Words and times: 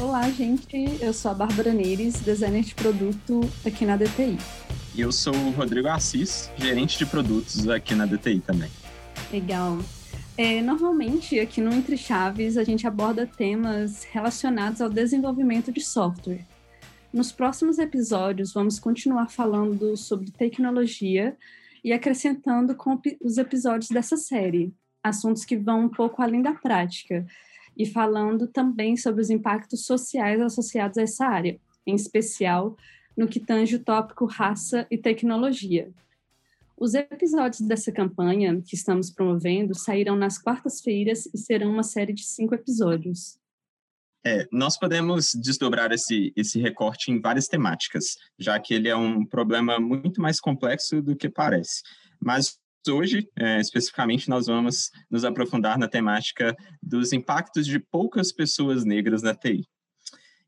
Olá, 0.00 0.30
gente. 0.30 0.98
Eu 1.00 1.12
sou 1.12 1.30
a 1.30 1.34
Bárbara 1.34 1.72
Neires, 1.72 2.20
designer 2.20 2.62
de 2.62 2.74
produto 2.74 3.40
aqui 3.66 3.84
na 3.84 3.96
DTI. 3.96 4.38
E 4.94 5.00
eu 5.00 5.12
sou 5.12 5.34
o 5.34 5.50
Rodrigo 5.50 5.88
Assis, 5.88 6.50
gerente 6.56 6.98
de 6.98 7.06
produtos 7.06 7.68
aqui 7.68 7.94
na 7.94 8.06
DTI 8.06 8.40
também. 8.40 8.70
Legal. 9.30 9.78
É, 10.36 10.62
normalmente, 10.62 11.38
aqui 11.38 11.60
no 11.60 11.72
Entre 11.72 11.96
Chaves, 11.96 12.56
a 12.56 12.64
gente 12.64 12.86
aborda 12.86 13.26
temas 13.26 14.04
relacionados 14.04 14.80
ao 14.80 14.88
desenvolvimento 14.88 15.70
de 15.70 15.80
software. 15.80 16.46
Nos 17.12 17.30
próximos 17.30 17.78
episódios, 17.78 18.54
vamos 18.54 18.78
continuar 18.78 19.28
falando 19.28 19.94
sobre 19.98 20.30
tecnologia 20.30 21.36
e 21.82 21.92
acrescentando 21.92 22.74
com 22.74 23.00
os 23.20 23.38
episódios 23.38 23.90
dessa 23.90 24.16
série, 24.16 24.72
assuntos 25.02 25.44
que 25.44 25.56
vão 25.56 25.84
um 25.84 25.88
pouco 25.88 26.22
além 26.22 26.42
da 26.42 26.54
prática, 26.54 27.26
e 27.76 27.86
falando 27.86 28.46
também 28.46 28.96
sobre 28.96 29.22
os 29.22 29.30
impactos 29.30 29.86
sociais 29.86 30.40
associados 30.40 30.98
a 30.98 31.02
essa 31.02 31.26
área, 31.26 31.58
em 31.86 31.94
especial 31.94 32.76
no 33.16 33.26
que 33.26 33.40
tange 33.40 33.76
o 33.76 33.82
tópico 33.82 34.24
raça 34.26 34.86
e 34.90 34.96
tecnologia. 34.96 35.90
Os 36.76 36.94
episódios 36.94 37.60
dessa 37.60 37.92
campanha 37.92 38.60
que 38.60 38.74
estamos 38.74 39.10
promovendo 39.10 39.74
sairão 39.74 40.16
nas 40.16 40.38
quartas-feiras 40.38 41.26
e 41.32 41.38
serão 41.38 41.70
uma 41.70 41.82
série 41.82 42.12
de 42.12 42.24
cinco 42.24 42.54
episódios. 42.54 43.38
É, 44.24 44.46
nós 44.52 44.78
podemos 44.78 45.32
desdobrar 45.34 45.90
esse, 45.90 46.32
esse 46.36 46.60
recorte 46.60 47.10
em 47.10 47.20
várias 47.20 47.48
temáticas, 47.48 48.16
já 48.38 48.58
que 48.58 48.72
ele 48.72 48.88
é 48.88 48.96
um 48.96 49.26
problema 49.26 49.80
muito 49.80 50.20
mais 50.20 50.38
complexo 50.38 51.02
do 51.02 51.16
que 51.16 51.28
parece. 51.28 51.82
Mas 52.20 52.56
hoje, 52.88 53.28
é, 53.36 53.60
especificamente, 53.60 54.28
nós 54.28 54.46
vamos 54.46 54.90
nos 55.10 55.24
aprofundar 55.24 55.76
na 55.76 55.88
temática 55.88 56.56
dos 56.80 57.12
impactos 57.12 57.66
de 57.66 57.80
poucas 57.80 58.32
pessoas 58.32 58.84
negras 58.84 59.22
na 59.22 59.34
TI. 59.34 59.66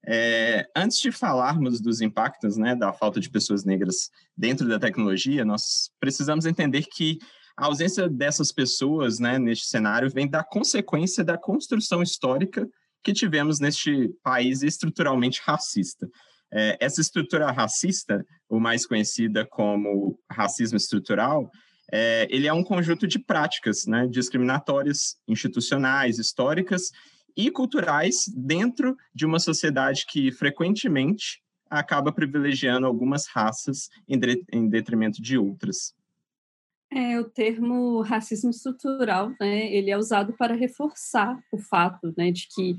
É, 0.06 0.66
antes 0.76 1.00
de 1.00 1.10
falarmos 1.10 1.80
dos 1.80 2.00
impactos 2.00 2.56
né, 2.56 2.76
da 2.76 2.92
falta 2.92 3.18
de 3.18 3.30
pessoas 3.30 3.64
negras 3.64 4.10
dentro 4.36 4.68
da 4.68 4.78
tecnologia, 4.78 5.44
nós 5.44 5.90
precisamos 5.98 6.44
entender 6.44 6.84
que 6.94 7.18
a 7.56 7.66
ausência 7.66 8.08
dessas 8.08 8.52
pessoas 8.52 9.18
né, 9.18 9.38
neste 9.38 9.66
cenário 9.66 10.10
vem 10.10 10.28
da 10.28 10.44
consequência 10.44 11.24
da 11.24 11.38
construção 11.38 12.02
histórica 12.02 12.68
que 13.04 13.12
tivemos 13.12 13.60
neste 13.60 14.08
país 14.22 14.62
estruturalmente 14.62 15.42
racista. 15.44 16.08
É, 16.50 16.78
essa 16.80 17.00
estrutura 17.00 17.50
racista, 17.50 18.24
ou 18.48 18.58
mais 18.58 18.86
conhecida 18.86 19.44
como 19.44 20.18
racismo 20.30 20.76
estrutural, 20.76 21.50
é, 21.92 22.26
ele 22.30 22.46
é 22.46 22.52
um 22.52 22.64
conjunto 22.64 23.06
de 23.06 23.18
práticas 23.18 23.84
né, 23.86 24.06
discriminatórias, 24.08 25.16
institucionais, 25.28 26.18
históricas 26.18 26.90
e 27.36 27.50
culturais 27.50 28.24
dentro 28.34 28.96
de 29.14 29.26
uma 29.26 29.38
sociedade 29.38 30.06
que 30.08 30.32
frequentemente 30.32 31.42
acaba 31.68 32.12
privilegiando 32.12 32.86
algumas 32.86 33.26
raças 33.26 33.88
em, 34.08 34.18
de, 34.18 34.44
em 34.52 34.68
detrimento 34.68 35.20
de 35.20 35.36
outras. 35.36 35.94
É, 36.92 37.18
o 37.18 37.24
termo 37.24 38.00
racismo 38.02 38.50
estrutural, 38.50 39.32
né, 39.40 39.74
ele 39.74 39.90
é 39.90 39.98
usado 39.98 40.32
para 40.34 40.54
reforçar 40.54 41.36
o 41.52 41.58
fato 41.58 42.14
né, 42.16 42.30
de 42.30 42.46
que 42.54 42.76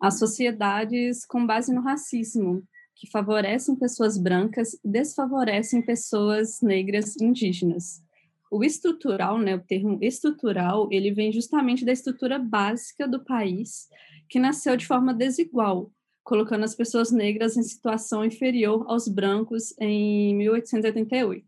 as 0.00 0.18
sociedades 0.18 1.24
com 1.26 1.46
base 1.46 1.72
no 1.72 1.80
racismo, 1.80 2.62
que 2.94 3.10
favorecem 3.10 3.76
pessoas 3.76 4.18
brancas 4.18 4.74
e 4.74 4.88
desfavorecem 4.88 5.82
pessoas 5.82 6.60
negras 6.60 7.16
e 7.16 7.24
indígenas. 7.24 8.02
O 8.50 8.64
estrutural, 8.64 9.38
né, 9.38 9.54
o 9.54 9.60
termo 9.60 9.98
estrutural, 10.02 10.88
ele 10.90 11.12
vem 11.12 11.30
justamente 11.30 11.84
da 11.84 11.92
estrutura 11.92 12.38
básica 12.38 13.06
do 13.06 13.22
país, 13.24 13.88
que 14.28 14.38
nasceu 14.38 14.76
de 14.76 14.86
forma 14.86 15.14
desigual, 15.14 15.92
colocando 16.24 16.64
as 16.64 16.74
pessoas 16.74 17.12
negras 17.12 17.56
em 17.56 17.62
situação 17.62 18.24
inferior 18.24 18.84
aos 18.88 19.06
brancos 19.06 19.74
em 19.78 20.34
1888. 20.36 21.46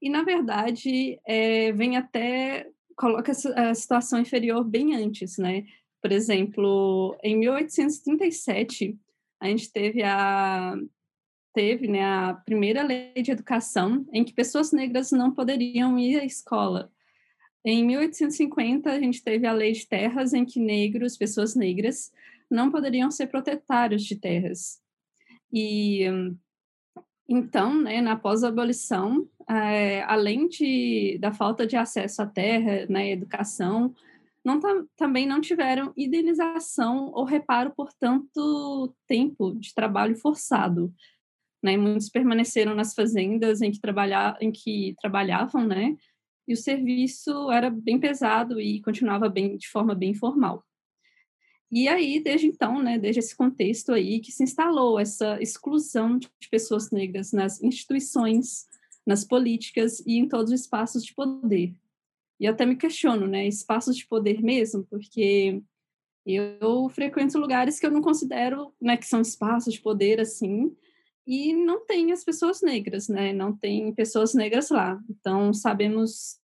E, 0.00 0.10
na 0.10 0.22
verdade, 0.22 1.18
é, 1.26 1.72
vem 1.72 1.96
até, 1.96 2.68
coloca 2.96 3.32
a 3.32 3.74
situação 3.74 4.20
inferior 4.20 4.62
bem 4.62 4.94
antes, 4.94 5.38
né? 5.38 5.64
Por 6.04 6.12
exemplo, 6.12 7.18
em 7.24 7.34
1837, 7.38 8.94
a 9.40 9.48
gente 9.48 9.72
teve 9.72 10.02
a 10.02 10.76
teve 11.54 11.88
né, 11.88 12.04
a 12.04 12.34
primeira 12.34 12.82
lei 12.82 13.14
de 13.22 13.30
educação 13.30 14.04
em 14.12 14.22
que 14.22 14.34
pessoas 14.34 14.70
negras 14.70 15.12
não 15.12 15.32
poderiam 15.32 15.98
ir 15.98 16.20
à 16.20 16.24
escola. 16.26 16.92
Em 17.64 17.82
1850, 17.86 18.92
a 18.92 19.00
gente 19.00 19.24
teve 19.24 19.46
a 19.46 19.52
lei 19.54 19.72
de 19.72 19.88
terras 19.88 20.34
em 20.34 20.44
que 20.44 20.60
negros, 20.60 21.16
pessoas 21.16 21.54
negras, 21.54 22.12
não 22.50 22.70
poderiam 22.70 23.10
ser 23.10 23.28
proprietários 23.28 24.02
de 24.04 24.16
terras. 24.16 24.82
E 25.50 26.02
então, 27.26 27.80
né, 27.80 28.02
na 28.02 28.14
pós-abolição, 28.14 29.26
é, 29.48 30.02
além 30.02 30.48
de, 30.48 31.16
da 31.18 31.32
falta 31.32 31.66
de 31.66 31.76
acesso 31.76 32.20
à 32.20 32.26
terra, 32.26 32.84
né, 32.90 33.10
educação, 33.10 33.94
não 34.44 34.60
também 34.96 35.26
não 35.26 35.40
tiveram 35.40 35.92
indenização 35.96 37.10
ou 37.12 37.24
reparo 37.24 37.72
por 37.74 37.92
tanto 37.94 38.94
tempo 39.06 39.54
de 39.54 39.74
trabalho 39.74 40.16
forçado 40.16 40.92
né? 41.64 41.78
Muitos 41.78 42.10
permaneceram 42.10 42.74
nas 42.74 42.94
fazendas 42.94 43.62
em 43.62 43.70
que, 43.70 43.80
em 44.42 44.52
que 44.52 44.94
trabalhavam, 45.00 45.66
né? 45.66 45.96
E 46.46 46.52
o 46.52 46.58
serviço 46.58 47.50
era 47.50 47.70
bem 47.70 47.98
pesado 47.98 48.60
e 48.60 48.82
continuava 48.82 49.30
bem 49.30 49.56
de 49.56 49.66
forma 49.68 49.94
bem 49.94 50.10
informal. 50.10 50.62
E 51.72 51.88
aí, 51.88 52.20
desde 52.22 52.46
então, 52.46 52.82
né, 52.82 52.98
desde 52.98 53.20
esse 53.20 53.34
contexto 53.34 53.92
aí, 53.94 54.20
que 54.20 54.30
se 54.30 54.44
instalou 54.44 55.00
essa 55.00 55.40
exclusão 55.40 56.18
de 56.18 56.28
pessoas 56.50 56.90
negras 56.90 57.32
nas 57.32 57.62
instituições, 57.62 58.66
nas 59.06 59.24
políticas 59.24 60.00
e 60.06 60.18
em 60.18 60.28
todos 60.28 60.52
os 60.52 60.60
espaços 60.60 61.02
de 61.02 61.14
poder. 61.14 61.74
E 62.38 62.46
até 62.46 62.66
me 62.66 62.76
questiono, 62.76 63.26
né, 63.26 63.46
espaços 63.46 63.96
de 63.96 64.06
poder 64.06 64.42
mesmo, 64.42 64.84
porque 64.90 65.62
eu 66.26 66.88
frequento 66.88 67.38
lugares 67.38 67.78
que 67.78 67.86
eu 67.86 67.90
não 67.90 68.00
considero, 68.00 68.72
né, 68.80 68.96
que 68.96 69.06
são 69.06 69.20
espaços 69.20 69.74
de 69.74 69.80
poder 69.80 70.20
assim, 70.20 70.74
e 71.26 71.54
não 71.54 71.84
tem 71.86 72.12
as 72.12 72.22
pessoas 72.22 72.60
negras, 72.60 73.08
né? 73.08 73.32
Não 73.32 73.56
tem 73.56 73.94
pessoas 73.94 74.34
negras 74.34 74.68
lá. 74.68 75.00
Então, 75.08 75.54
sabemos 75.54 76.38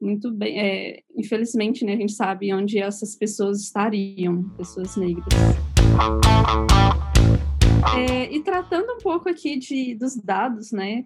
muito 0.00 0.30
bem, 0.30 0.58
é, 0.58 1.02
infelizmente, 1.14 1.84
né, 1.84 1.92
a 1.92 1.96
gente 1.96 2.12
sabe 2.12 2.54
onde 2.54 2.78
essas 2.78 3.14
pessoas 3.14 3.60
estariam, 3.60 4.48
pessoas 4.56 4.96
negras. 4.96 5.26
É, 7.98 8.32
e 8.32 8.42
tratando 8.42 8.94
um 8.94 8.98
pouco 8.98 9.28
aqui 9.28 9.58
de, 9.58 9.94
dos 9.94 10.16
dados, 10.16 10.72
né, 10.72 11.04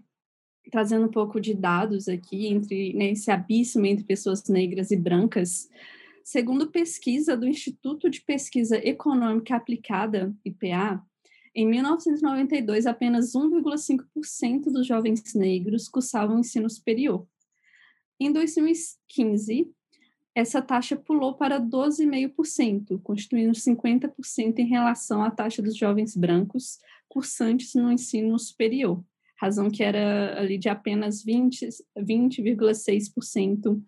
trazendo 0.75 1.07
um 1.07 1.11
pouco 1.11 1.41
de 1.41 1.55
dados 1.55 2.09
aqui 2.09 2.49
entre 2.49 2.93
né, 2.95 3.13
esse 3.13 3.31
abismo 3.31 3.87
entre 3.87 4.05
pessoas 4.05 4.43
negras 4.49 4.91
e 4.91 4.97
brancas, 4.97 5.71
segundo 6.25 6.69
pesquisa 6.69 7.37
do 7.37 7.47
Instituto 7.47 8.11
de 8.11 8.21
Pesquisa 8.21 8.77
Econômica 8.85 9.55
Aplicada, 9.55 10.35
IPA, 10.45 11.01
em 11.55 11.65
1992, 11.69 12.87
apenas 12.87 13.35
1,5% 13.35 14.65
dos 14.65 14.85
jovens 14.85 15.33
negros 15.33 15.87
cursavam 15.87 16.41
ensino 16.41 16.69
superior. 16.69 17.25
Em 18.19 18.33
2015, 18.33 19.71
essa 20.35 20.61
taxa 20.61 20.97
pulou 20.97 21.35
para 21.35 21.61
12,5%, 21.61 23.01
constituindo 23.01 23.53
50% 23.53 24.59
em 24.59 24.67
relação 24.67 25.23
à 25.23 25.31
taxa 25.31 25.63
dos 25.63 25.77
jovens 25.77 26.17
brancos 26.17 26.81
cursantes 27.09 27.77
no 27.77 27.93
ensino 27.93 28.37
superior, 28.41 29.01
razão 29.45 29.71
que 29.71 29.83
era 29.83 30.39
ali 30.39 30.59
de 30.59 30.69
apenas 30.69 31.25
20,6% 31.25 31.83
20, 31.97 33.83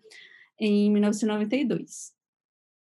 em 0.59 0.91
1992. 0.91 2.15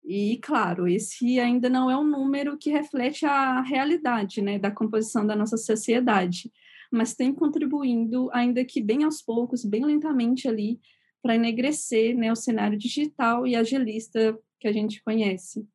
E, 0.05 0.39
claro, 0.39 0.87
esse 0.87 1.41
ainda 1.41 1.69
não 1.69 1.91
é 1.91 1.99
um 1.99 2.07
número 2.07 2.57
que 2.57 2.71
reflete 2.71 3.27
a 3.27 3.61
realidade 3.61 4.41
né, 4.41 4.59
da 4.59 4.71
composição 4.71 5.27
da 5.27 5.35
nossa 5.35 5.57
sociedade, 5.57 6.53
mas 6.93 7.15
tem 7.15 7.35
contribuindo, 7.35 8.31
ainda 8.33 8.65
que 8.65 8.81
bem 8.81 9.03
aos 9.03 9.21
poucos, 9.21 9.65
bem 9.65 9.85
lentamente 9.85 10.47
ali, 10.47 10.79
para 11.21 11.35
enegrecer 11.35 12.17
né, 12.17 12.31
o 12.31 12.37
cenário 12.37 12.79
digital 12.79 13.47
e 13.47 13.57
agilista 13.57 14.39
que 14.61 14.69
a 14.69 14.73
gente 14.73 15.03
conhece. 15.03 15.67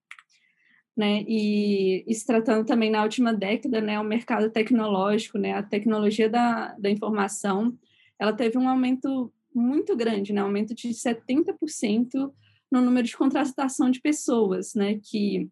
Né? 0.95 1.23
E, 1.27 2.03
se 2.13 2.25
tratando 2.25 2.65
também 2.65 2.91
na 2.91 3.03
última 3.03 3.33
década, 3.33 3.79
né, 3.79 3.99
o 3.99 4.03
mercado 4.03 4.49
tecnológico, 4.49 5.38
né, 5.38 5.53
a 5.53 5.63
tecnologia 5.63 6.29
da, 6.29 6.75
da 6.77 6.89
informação, 6.89 7.77
ela 8.19 8.33
teve 8.33 8.57
um 8.57 8.67
aumento 8.67 9.31
muito 9.53 9.95
grande, 9.95 10.33
né, 10.33 10.43
um 10.43 10.47
aumento 10.47 10.75
de 10.75 10.89
70% 10.89 12.31
no 12.69 12.81
número 12.81 13.07
de 13.07 13.15
contratação 13.15 13.89
de 13.89 14.01
pessoas, 14.01 14.75
né, 14.75 14.99
que, 15.01 15.49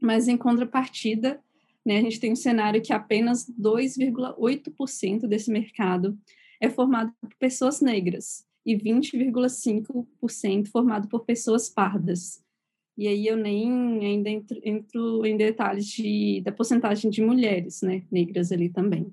mas 0.00 0.28
em 0.28 0.36
contrapartida, 0.36 1.40
né, 1.84 1.98
a 1.98 2.02
gente 2.02 2.20
tem 2.20 2.32
um 2.32 2.36
cenário 2.36 2.82
que 2.82 2.92
apenas 2.92 3.50
2,8% 3.58 5.26
desse 5.26 5.50
mercado 5.50 6.18
é 6.60 6.68
formado 6.68 7.12
por 7.20 7.34
pessoas 7.38 7.80
negras, 7.80 8.46
e 8.66 8.76
20,5% 8.76 10.68
formado 10.68 11.08
por 11.08 11.24
pessoas 11.24 11.70
pardas. 11.70 12.44
E 12.96 13.06
aí 13.06 13.26
eu 13.26 13.36
nem 13.36 14.02
ainda 14.04 14.30
entro, 14.30 14.58
entro 14.64 15.26
em 15.26 15.36
detalhes 15.36 15.84
de, 15.86 16.40
da 16.42 16.50
porcentagem 16.50 17.10
de 17.10 17.20
mulheres 17.20 17.82
né, 17.82 18.02
negras 18.10 18.50
ali 18.50 18.70
também. 18.70 19.12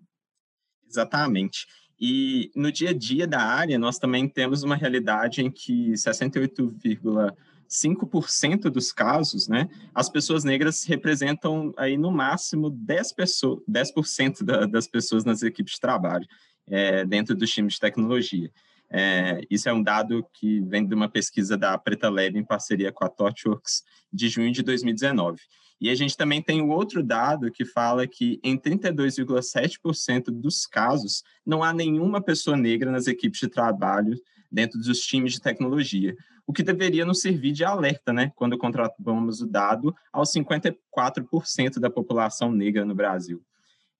Exatamente. 0.88 1.68
E 2.00 2.50
no 2.56 2.72
dia 2.72 2.92
a 2.92 2.94
dia 2.94 3.28
da 3.28 3.42
área, 3.42 3.78
nós 3.78 3.98
também 3.98 4.26
temos 4.28 4.64
uma 4.64 4.76
realidade 4.76 5.42
em 5.42 5.52
que 5.52 5.92
68,5% 5.92 8.70
dos 8.70 8.92
casos, 8.92 9.48
né, 9.48 9.70
as 9.94 10.10
pessoas 10.10 10.44
negras 10.44 10.84
representam 10.86 11.72
aí 11.78 11.96
no 11.98 12.12
máximo 12.12 12.72
10%, 12.72 13.16
pessoas, 13.16 13.62
10 13.68 13.94
da, 14.42 14.66
das 14.66 14.88
pessoas 14.88 15.24
nas 15.26 15.44
equipes 15.44 15.74
de 15.74 15.80
trabalho, 15.80 16.26
é, 16.68 17.06
dentro 17.06 17.36
dos 17.36 17.52
times 17.52 17.74
de 17.74 17.80
tecnologia. 17.80 18.50
É, 18.90 19.42
isso 19.50 19.68
é 19.68 19.74
um 19.74 19.82
dado 19.82 20.26
que 20.34 20.62
vem 20.62 20.86
de 20.86 20.94
uma 20.94 21.10
pesquisa 21.10 21.58
da 21.58 21.78
Preta 21.78 22.10
Lab 22.10 22.38
em 22.38 22.44
parceria 22.44 22.92
com 22.92 23.04
a 23.04 23.10
ThoughtWorks 23.10 23.84
de 24.12 24.30
junho 24.30 24.52
de 24.52 24.62
2019. 24.62 25.42
E 25.82 25.90
a 25.90 25.96
gente 25.96 26.16
também 26.16 26.42
tem 26.42 26.62
o 26.62 26.70
outro 26.70 27.04
dado 27.04 27.52
que 27.52 27.66
fala 27.66 28.08
que 28.08 28.40
em 28.44 28.58
32,7% 28.58 30.26
dos 30.32 30.66
casos 30.66 31.24
não 31.46 31.64
há 31.64 31.74
nenhuma 31.74 32.22
pessoa 32.22 32.56
negra 32.56 32.92
nas 32.92 33.08
equipes 33.08 33.40
de 33.40 33.48
trabalho 33.50 34.18
dentro 34.52 34.80
dos 34.80 35.00
times 35.00 35.34
de 35.34 35.42
tecnologia, 35.42 36.16
o 36.46 36.54
que 36.54 36.62
deveria 36.62 37.06
nos 37.06 37.22
servir 37.22 37.52
de 37.52 37.66
alerta, 37.66 38.14
né, 38.14 38.32
quando 38.36 38.58
contratamos 38.58 39.42
o 39.42 39.48
dado 39.48 39.96
aos 40.12 40.32
54% 40.32 41.80
da 41.80 41.90
população 41.90 42.52
negra 42.52 42.86
no 42.86 42.94
Brasil. 42.94 43.44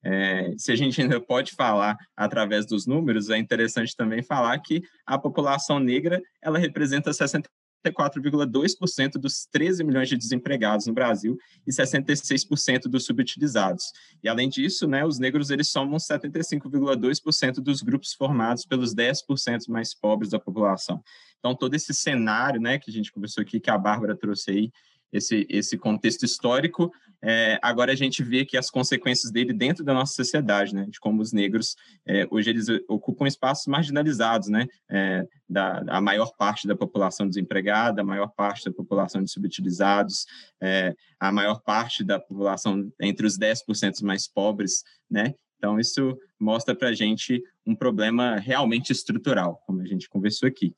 É, 0.04 0.52
se 0.58 0.70
a 0.70 0.76
gente 0.76 1.00
ainda 1.00 1.18
pode 1.18 1.52
falar 1.52 1.96
através 2.14 2.66
dos 2.66 2.86
números, 2.86 3.30
é 3.30 3.38
interessante 3.38 3.96
também 3.96 4.22
falar 4.22 4.58
que 4.58 4.82
a 5.06 5.18
população 5.18 5.78
negra 5.78 6.20
ela 6.42 6.58
representa 6.58 7.10
64,2% 7.10 9.12
dos 9.12 9.46
13 9.50 9.82
milhões 9.82 10.08
de 10.08 10.16
desempregados 10.16 10.86
no 10.86 10.92
Brasil 10.92 11.38
e 11.66 11.70
66% 11.70 12.82
dos 12.82 13.06
subutilizados. 13.06 13.92
E 14.22 14.28
além 14.28 14.48
disso, 14.48 14.86
né, 14.86 15.06
os 15.06 15.18
negros 15.18 15.50
eles 15.50 15.70
somam 15.70 15.96
75,2% 15.96 17.60
dos 17.60 17.80
grupos 17.80 18.12
formados 18.12 18.66
pelos 18.66 18.94
10% 18.94 19.68
mais 19.68 19.94
pobres 19.94 20.30
da 20.30 20.38
população. 20.38 21.02
Então 21.38 21.54
todo 21.54 21.74
esse 21.74 21.94
cenário, 21.94 22.60
né, 22.60 22.78
que 22.78 22.90
a 22.90 22.92
gente 22.92 23.10
conversou 23.10 23.40
aqui 23.40 23.58
que 23.58 23.70
a 23.70 23.78
Bárbara 23.78 24.14
trouxe 24.14 24.50
aí 24.50 24.72
esse, 25.14 25.46
esse 25.48 25.78
contexto 25.78 26.24
histórico, 26.24 26.92
é, 27.22 27.58
agora 27.62 27.92
a 27.92 27.94
gente 27.94 28.22
vê 28.22 28.44
que 28.44 28.56
as 28.56 28.68
consequências 28.68 29.30
dele 29.30 29.52
dentro 29.52 29.84
da 29.84 29.94
nossa 29.94 30.12
sociedade, 30.12 30.74
né, 30.74 30.86
de 30.90 30.98
como 30.98 31.22
os 31.22 31.32
negros, 31.32 31.76
é, 32.04 32.26
hoje 32.30 32.50
eles 32.50 32.66
ocupam 32.88 33.26
espaços 33.26 33.66
marginalizados, 33.66 34.48
né, 34.48 34.66
é, 34.90 35.26
da, 35.48 35.84
a 35.88 36.00
maior 36.00 36.32
parte 36.36 36.66
da 36.66 36.74
população 36.74 37.28
desempregada, 37.28 38.02
a 38.02 38.04
maior 38.04 38.28
parte 38.28 38.64
da 38.64 38.72
população 38.72 39.22
de 39.22 39.30
subutilizados, 39.30 40.26
é, 40.60 40.94
a 41.18 41.30
maior 41.30 41.62
parte 41.62 42.02
da 42.02 42.18
população 42.18 42.92
entre 43.00 43.24
os 43.24 43.38
10% 43.38 44.02
mais 44.02 44.26
pobres, 44.26 44.82
né, 45.08 45.34
então 45.56 45.78
isso 45.78 46.18
mostra 46.38 46.74
para 46.74 46.88
a 46.88 46.94
gente 46.94 47.42
um 47.64 47.74
problema 47.74 48.36
realmente 48.36 48.90
estrutural, 48.90 49.62
como 49.64 49.80
a 49.80 49.86
gente 49.86 50.10
conversou 50.10 50.46
aqui. 50.46 50.74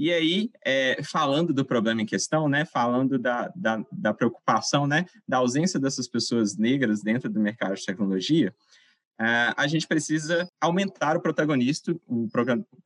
E 0.00 0.12
aí, 0.12 0.48
é, 0.64 1.02
falando 1.02 1.52
do 1.52 1.64
problema 1.64 2.00
em 2.00 2.06
questão, 2.06 2.48
né, 2.48 2.64
falando 2.64 3.18
da, 3.18 3.50
da, 3.56 3.84
da, 3.90 4.14
preocupação, 4.14 4.86
né, 4.86 5.04
da 5.26 5.38
ausência 5.38 5.80
dessas 5.80 6.06
pessoas 6.06 6.56
negras 6.56 7.02
dentro 7.02 7.28
do 7.28 7.40
mercado 7.40 7.74
de 7.74 7.84
tecnologia, 7.84 8.54
é, 9.20 9.52
a 9.56 9.66
gente 9.66 9.88
precisa 9.88 10.48
aumentar 10.60 11.16
o 11.16 11.20
protagonista, 11.20 11.92
o 12.06 12.28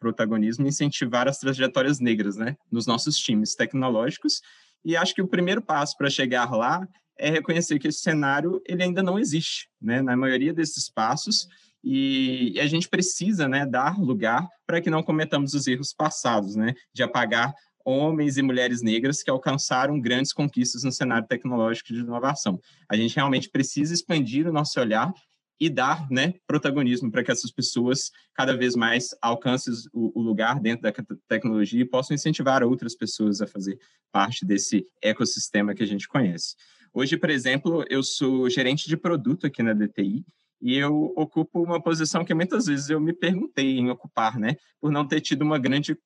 protagonismo, 0.01 0.67
incentivar 0.67 1.29
as 1.29 1.39
trajetórias 1.39 2.01
negras, 2.01 2.37
né, 2.37 2.57
nos 2.71 2.87
nossos 2.87 3.19
times 3.19 3.55
tecnológicos. 3.55 4.41
E 4.83 4.97
acho 4.97 5.15
que 5.15 5.21
o 5.21 5.29
primeiro 5.29 5.61
passo 5.61 5.95
para 5.99 6.09
chegar 6.09 6.51
lá 6.51 6.89
é 7.19 7.29
reconhecer 7.29 7.79
que 7.79 7.89
esse 7.89 8.01
cenário 8.01 8.59
ele 8.67 8.85
ainda 8.85 9.03
não 9.03 9.19
existe, 9.19 9.69
né, 9.79 10.01
na 10.01 10.17
maioria 10.17 10.55
desses 10.55 10.89
passos 10.89 11.47
e, 11.85 12.59
a 12.61 12.67
gente 12.67 12.89
precisa 12.89 13.49
né, 13.49 13.67
dar 13.67 13.99
lugar 13.99 14.47
para 14.67 14.81
que 14.81 14.91
não 14.91 15.03
cometamos 15.03 15.55
os 15.55 15.67
erros 15.67 15.93
passados, 15.93 16.55
né, 16.55 16.75
de 16.95 17.03
apagar 17.03 17.53
homens 17.85 18.37
e 18.37 18.43
mulheres 18.43 18.81
negras 18.83 19.23
que 19.23 19.31
alcançaram 19.31 20.01
grandes 20.01 20.33
conquistas 20.33 20.85
no 20.85 20.93
cenário 20.93 21.27
tecnológico 21.27 21.93
de 21.93 22.01
inovação. 22.01 22.61
A 22.89 22.97
gente 22.97 23.17
realmente 23.17 23.51
precisa 23.51 23.93
expandir 23.93 24.47
o 24.47 24.53
nosso 24.53 24.79
olhar 24.79 25.13
e 25.59 25.69
dar 25.69 26.11
né, 26.11 26.35
protagonismo 26.47 27.11
para 27.11 27.23
que 27.23 27.31
essas 27.31 27.53
pessoas 27.53 28.11
cada 28.35 28.57
vez 28.57 28.75
mais 28.75 29.09
alcancem 29.21 29.73
o, 29.93 30.19
o, 30.19 30.23
lugar 30.23 30.61
dentro 30.61 30.83
da 30.83 30.93
tecnologia 31.29 31.81
e 31.81 31.89
possam 31.89 32.15
incentivar 32.15 32.65
outras 32.65 32.97
pessoas 32.97 33.41
a 33.41 33.47
fazer 33.47 33.79
parte 34.11 34.45
desse 34.45 34.85
ecossistema 35.01 35.75
que 35.75 35.83
a 35.83 35.87
gente 35.87 36.09
conhece. 36.09 36.57
Hoje, 36.93 37.17
por 37.17 37.31
exemplo, 37.31 37.85
eu 37.89 38.03
sou 38.03 38.51
gerente 38.51 38.89
de 38.89 38.97
produto 38.97 39.47
aqui 39.47 39.63
na 39.63 39.73
DTI 39.73 40.25
e 40.63 40.79
eu 40.79 41.13
ocupo 41.17 41.61
uma 41.61 41.83
posição 41.83 42.25
que 42.25 42.33
muitas 42.33 42.67
vezes 42.67 42.89
eu 42.89 43.01
me 43.01 43.13
perguntei 43.13 43.79
em 43.79 43.91
ocupar, 43.91 44.39
né, 44.39 44.55
por 44.81 44.93
não 44.93 45.07
ter 45.07 45.21
tido 45.21 45.43
uma 45.43 45.59
grande 45.59 45.99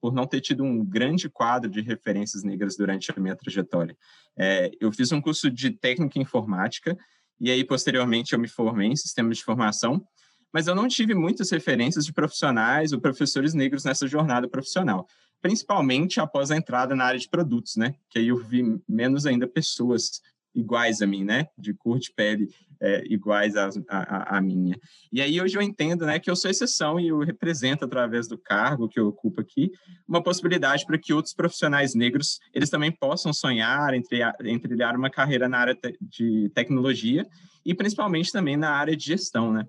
por 0.00 0.12
não 0.12 0.26
ter 0.26 0.40
tido 0.40 0.64
um 0.64 0.84
grande 0.84 1.28
quadro 1.28 1.70
de 1.70 1.80
referências 1.80 2.42
negras 2.42 2.76
durante 2.76 3.12
a 3.12 3.20
minha 3.20 3.36
trajetória. 3.36 3.96
É, 4.36 4.68
eu 4.80 4.90
fiz 4.90 5.12
um 5.12 5.20
curso 5.20 5.48
de 5.48 5.70
técnica 5.70 6.18
informática 6.18 6.98
e 7.40 7.52
aí 7.52 7.62
posteriormente 7.62 8.32
eu 8.32 8.38
me 8.38 8.48
formei 8.48 8.88
em 8.88 8.96
sistemas 8.96 9.36
de 9.36 9.42
informação, 9.44 10.04
mas 10.52 10.66
eu 10.66 10.74
não 10.74 10.88
tive 10.88 11.14
muitas 11.14 11.50
referências 11.50 12.04
de 12.04 12.12
profissionais 12.12 12.92
ou 12.92 13.00
professores 13.00 13.54
negros 13.54 13.84
nessa 13.84 14.08
jornada 14.08 14.48
profissional, 14.48 15.06
principalmente 15.40 16.18
após 16.18 16.50
a 16.50 16.56
entrada 16.56 16.96
na 16.96 17.04
área 17.04 17.20
de 17.20 17.28
produtos, 17.28 17.76
né, 17.76 17.94
que 18.10 18.18
aí 18.18 18.26
eu 18.26 18.36
vi 18.36 18.80
menos 18.88 19.24
ainda 19.24 19.46
pessoas 19.46 20.20
iguais 20.54 21.02
a 21.02 21.06
mim, 21.06 21.24
né? 21.24 21.46
De 21.58 21.74
cor 21.74 21.98
de 21.98 22.12
pele 22.12 22.48
é, 22.80 23.02
iguais 23.06 23.54
a, 23.56 24.40
minha. 24.40 24.78
E 25.10 25.22
aí 25.22 25.40
hoje 25.40 25.56
eu 25.56 25.62
entendo, 25.62 26.04
né, 26.04 26.18
que 26.18 26.30
eu 26.30 26.36
sou 26.36 26.50
exceção 26.50 27.00
e 27.00 27.08
eu 27.08 27.18
represento 27.20 27.84
através 27.84 28.28
do 28.28 28.36
cargo 28.36 28.88
que 28.88 29.00
eu 29.00 29.08
ocupo 29.08 29.40
aqui 29.40 29.70
uma 30.06 30.22
possibilidade 30.22 30.84
para 30.84 30.98
que 30.98 31.12
outros 31.12 31.34
profissionais 31.34 31.94
negros 31.94 32.38
eles 32.52 32.68
também 32.68 32.92
possam 32.92 33.32
sonhar 33.32 33.94
entre 33.94 34.20
trilhar 34.60 34.96
uma 34.96 35.10
carreira 35.10 35.48
na 35.48 35.58
área 35.58 35.74
te, 35.74 35.96
de 36.00 36.50
tecnologia 36.54 37.26
e 37.64 37.74
principalmente 37.74 38.30
também 38.30 38.56
na 38.56 38.70
área 38.70 38.94
de 38.96 39.04
gestão, 39.04 39.52
né? 39.52 39.66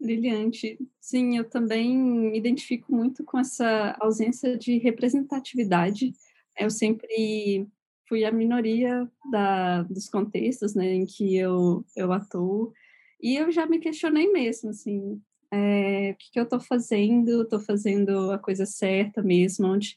Brilhante. 0.00 0.78
Sim, 1.00 1.38
eu 1.38 1.44
também 1.44 1.96
me 1.96 2.38
identifico 2.38 2.94
muito 2.94 3.24
com 3.24 3.38
essa 3.38 3.96
ausência 3.98 4.56
de 4.56 4.78
representatividade. 4.78 6.12
Eu 6.56 6.70
sempre 6.70 7.66
fui 8.08 8.24
a 8.24 8.32
minoria 8.32 9.08
da, 9.30 9.82
dos 9.82 10.08
contextos 10.08 10.74
né, 10.74 10.94
em 10.94 11.06
que 11.06 11.36
eu, 11.36 11.84
eu 11.94 12.12
atuo. 12.12 12.72
E 13.20 13.36
eu 13.36 13.50
já 13.52 13.66
me 13.66 13.78
questionei 13.78 14.30
mesmo, 14.32 14.70
assim, 14.70 15.20
é, 15.50 16.12
o 16.12 16.16
que, 16.16 16.32
que 16.32 16.38
eu 16.38 16.44
estou 16.44 16.60
fazendo? 16.60 17.42
Estou 17.42 17.60
fazendo 17.60 18.30
a 18.30 18.38
coisa 18.38 18.64
certa 18.64 19.22
mesmo? 19.22 19.66
Onde, 19.66 19.96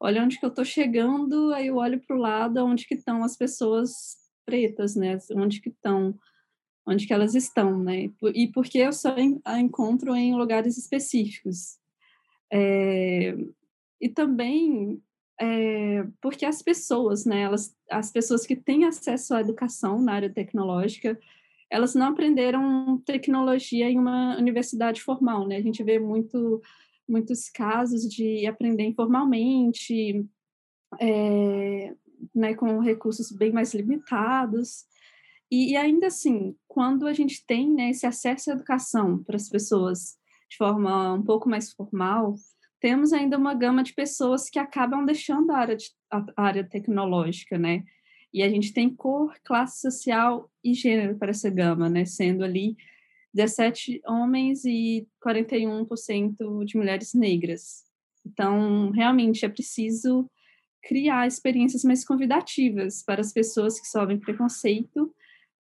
olha 0.00 0.22
onde 0.22 0.38
que 0.38 0.44
eu 0.44 0.50
estou 0.50 0.64
chegando, 0.64 1.52
aí 1.52 1.68
eu 1.68 1.76
olho 1.76 2.00
para 2.00 2.16
o 2.16 2.20
lado, 2.20 2.64
onde 2.64 2.86
que 2.86 2.94
estão 2.94 3.22
as 3.24 3.36
pessoas 3.36 4.16
pretas, 4.44 4.94
né? 4.96 5.18
Onde 5.34 5.60
que 5.60 5.70
estão, 5.70 6.18
onde 6.86 7.06
que 7.06 7.12
elas 7.12 7.34
estão, 7.34 7.78
né? 7.78 8.10
E 8.34 8.48
porque 8.48 8.78
eu 8.78 8.92
só 8.92 9.14
a 9.44 9.60
encontro 9.60 10.14
em 10.14 10.34
lugares 10.34 10.76
específicos. 10.76 11.78
É, 12.52 13.36
e 14.00 14.08
também 14.08 15.02
é, 15.40 16.04
porque 16.20 16.44
as 16.44 16.62
pessoas, 16.62 17.24
né, 17.24 17.42
elas, 17.42 17.76
as 17.90 18.10
pessoas 18.10 18.44
que 18.46 18.56
têm 18.56 18.84
acesso 18.84 19.34
à 19.34 19.40
educação 19.40 20.00
na 20.00 20.14
área 20.14 20.30
tecnológica, 20.30 21.18
elas 21.70 21.94
não 21.94 22.08
aprenderam 22.08 22.98
tecnologia 23.04 23.90
em 23.90 23.98
uma 23.98 24.36
universidade 24.36 25.02
formal, 25.02 25.46
né? 25.46 25.56
A 25.56 25.62
gente 25.62 25.82
vê 25.82 25.98
muito, 25.98 26.60
muitos 27.06 27.48
casos 27.50 28.08
de 28.08 28.46
aprender 28.46 28.84
informalmente, 28.84 30.26
é, 30.98 31.94
né, 32.34 32.54
com 32.54 32.80
recursos 32.80 33.30
bem 33.30 33.52
mais 33.52 33.74
limitados. 33.74 34.86
E, 35.50 35.72
e, 35.72 35.76
ainda 35.76 36.08
assim, 36.08 36.56
quando 36.66 37.06
a 37.06 37.12
gente 37.12 37.44
tem 37.46 37.72
né, 37.72 37.90
esse 37.90 38.06
acesso 38.06 38.50
à 38.50 38.54
educação 38.54 39.22
para 39.22 39.36
as 39.36 39.48
pessoas 39.48 40.16
de 40.48 40.56
forma 40.56 41.14
um 41.14 41.22
pouco 41.22 41.48
mais 41.48 41.72
formal, 41.72 42.34
temos 42.80 43.12
ainda 43.12 43.36
uma 43.36 43.54
gama 43.54 43.82
de 43.82 43.92
pessoas 43.92 44.48
que 44.48 44.58
acabam 44.58 45.04
deixando 45.04 45.50
a 45.50 45.58
área, 45.58 45.76
de, 45.76 45.90
a 46.10 46.24
área 46.36 46.64
tecnológica, 46.64 47.58
né? 47.58 47.84
E 48.32 48.42
a 48.42 48.48
gente 48.48 48.72
tem 48.72 48.94
cor, 48.94 49.34
classe 49.42 49.80
social 49.80 50.50
e 50.62 50.74
gênero 50.74 51.16
para 51.16 51.30
essa 51.30 51.50
gama, 51.50 51.88
né? 51.88 52.04
Sendo 52.04 52.44
ali 52.44 52.76
17 53.34 54.00
homens 54.06 54.64
e 54.64 55.06
41% 55.24 56.64
de 56.64 56.76
mulheres 56.76 57.14
negras. 57.14 57.84
Então, 58.26 58.90
realmente 58.90 59.44
é 59.44 59.48
preciso 59.48 60.30
criar 60.82 61.26
experiências 61.26 61.84
mais 61.84 62.04
convidativas 62.04 63.02
para 63.02 63.20
as 63.20 63.32
pessoas 63.32 63.80
que 63.80 63.86
sofrem 63.86 64.18
preconceito 64.18 65.14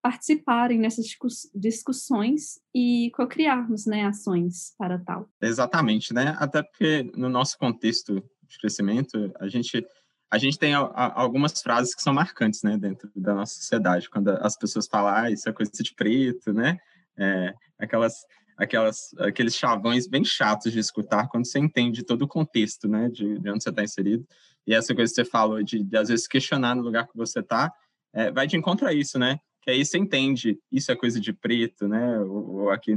participarem 0.07 0.79
nessas 0.79 1.05
discussões 1.53 2.61
e 2.73 3.11
co-criarmos 3.13 3.85
né, 3.85 4.05
ações 4.05 4.73
para 4.77 4.97
tal. 4.99 5.29
Exatamente, 5.41 6.13
né? 6.13 6.33
Até 6.39 6.63
porque 6.63 7.11
no 7.13 7.27
nosso 7.27 7.57
contexto 7.57 8.23
de 8.47 8.57
crescimento, 8.57 9.33
a 9.37 9.49
gente 9.49 9.85
a 10.29 10.37
gente 10.37 10.59
tem 10.59 10.73
algumas 10.73 11.61
frases 11.61 11.95
que 11.95 12.01
são 12.01 12.13
marcantes, 12.13 12.61
né, 12.61 12.77
dentro 12.77 13.09
da 13.15 13.33
nossa 13.33 13.55
sociedade, 13.55 14.09
quando 14.09 14.27
as 14.29 14.57
pessoas 14.57 14.85
falam, 14.85 15.13
ah, 15.13 15.31
isso 15.31 15.47
é 15.47 15.53
coisa 15.53 15.71
de 15.71 15.95
preto, 15.95 16.51
né, 16.51 16.77
é, 17.17 17.53
aquelas, 17.79 18.13
aquelas, 18.57 19.13
aqueles 19.19 19.55
chavões 19.55 20.05
bem 20.05 20.25
chatos 20.25 20.73
de 20.73 20.79
escutar 20.79 21.29
quando 21.29 21.45
você 21.45 21.59
entende 21.59 22.03
todo 22.03 22.23
o 22.23 22.27
contexto, 22.27 22.89
né, 22.89 23.07
de, 23.07 23.39
de 23.39 23.49
onde 23.49 23.63
você 23.63 23.69
está 23.69 23.81
inserido, 23.81 24.27
e 24.67 24.73
essa 24.73 24.93
coisa 24.93 25.09
que 25.09 25.15
você 25.15 25.23
falou 25.23 25.63
de, 25.63 25.81
de, 25.81 25.95
às 25.95 26.09
vezes, 26.09 26.27
questionar 26.27 26.75
no 26.75 26.81
lugar 26.81 27.07
que 27.07 27.15
você 27.15 27.39
está, 27.39 27.71
é, 28.11 28.29
vai 28.29 28.47
de 28.47 28.57
encontro 28.57 28.85
a 28.85 28.91
isso, 28.91 29.17
né, 29.17 29.39
que 29.67 29.71
aí 29.71 29.83
você 29.83 29.97
entende, 29.97 30.57
isso 30.71 30.89
é 30.93 30.95
coisa 30.95 31.19
de 31.19 31.33
preto, 31.33 31.89
né, 31.89 32.21
ou, 32.21 32.51
ou 32.51 32.69
aqui 32.69 32.95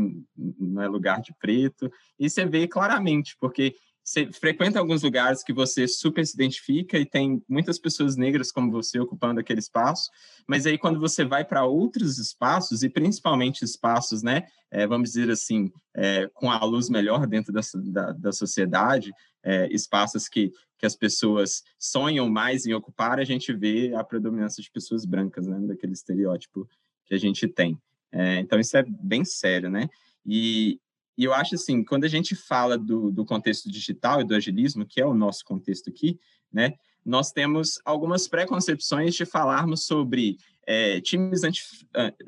não 0.57 0.81
é 0.81 0.87
lugar 0.87 1.21
de 1.21 1.35
preto, 1.37 1.91
e 2.17 2.31
você 2.31 2.47
vê 2.47 2.69
claramente, 2.69 3.37
porque 3.41 3.75
você 4.05 4.31
frequenta 4.31 4.79
alguns 4.79 5.03
lugares 5.03 5.43
que 5.43 5.53
você 5.53 5.89
super 5.89 6.25
se 6.25 6.35
identifica 6.35 6.97
e 6.97 7.05
tem 7.05 7.43
muitas 7.49 7.77
pessoas 7.77 8.17
negras 8.17 8.53
como 8.53 8.71
você 8.71 9.01
ocupando 9.01 9.41
aquele 9.41 9.59
espaço, 9.59 10.11
mas 10.47 10.65
aí 10.65 10.79
quando 10.79 11.01
você 11.01 11.25
vai 11.25 11.45
para 11.45 11.65
outros 11.65 12.19
espaços, 12.19 12.85
e 12.85 12.89
principalmente 12.89 13.65
espaços, 13.65 14.23
né, 14.23 14.45
é, 14.71 14.87
vamos 14.87 15.11
dizer 15.11 15.29
assim, 15.29 15.73
é, 15.97 16.31
com 16.33 16.53
a 16.53 16.65
luz 16.65 16.89
melhor 16.89 17.27
dentro 17.27 17.53
da, 17.53 17.63
da, 17.75 18.13
da 18.13 18.31
sociedade, 18.31 19.11
é, 19.43 19.69
espaços 19.73 20.29
que, 20.29 20.53
que 20.79 20.87
as 20.87 20.97
pessoas 20.97 21.63
sonham 21.79 22.29
mais 22.29 22.67
em 22.67 22.73
ocupar, 22.73 23.19
a 23.19 23.25
gente 23.25 23.53
vê 23.53 23.95
a 23.95 24.05
predominância 24.05 24.63
de 24.63 24.71
pessoas 24.71 25.05
brancas, 25.05 25.47
né, 25.47 25.59
daquele 25.67 25.93
estereótipo 25.93 26.69
que 27.07 27.15
a 27.15 27.19
gente 27.19 27.47
tem. 27.49 27.79
É, 28.13 28.41
então, 28.41 28.59
isso 28.59 28.77
é 28.77 28.85
bem 28.87 29.25
sério, 29.25 29.71
né? 29.71 29.89
E, 30.27 30.81
e 31.17 31.25
eu 31.25 31.33
acho 31.33 31.55
assim, 31.55 31.85
quando 31.85 32.05
a 32.05 32.09
gente 32.09 32.35
fala 32.35 32.77
do, 32.77 33.11
do 33.11 33.25
contexto 33.25 33.71
digital 33.71 34.21
e 34.21 34.25
do 34.25 34.35
agilismo, 34.35 34.87
que 34.87 35.01
é 35.01 35.07
o 35.07 35.15
nosso 35.15 35.45
contexto 35.45 35.91
aqui, 35.91 36.19
né, 36.53 36.75
nós 37.05 37.33
temos 37.33 37.81
algumas 37.85 38.29
preconcepções 38.29 39.15
de 39.15 39.25
falarmos 39.25 39.85
sobre 39.85 40.37
é, 40.71 41.01
times, 41.01 41.43
anti, 41.43 41.65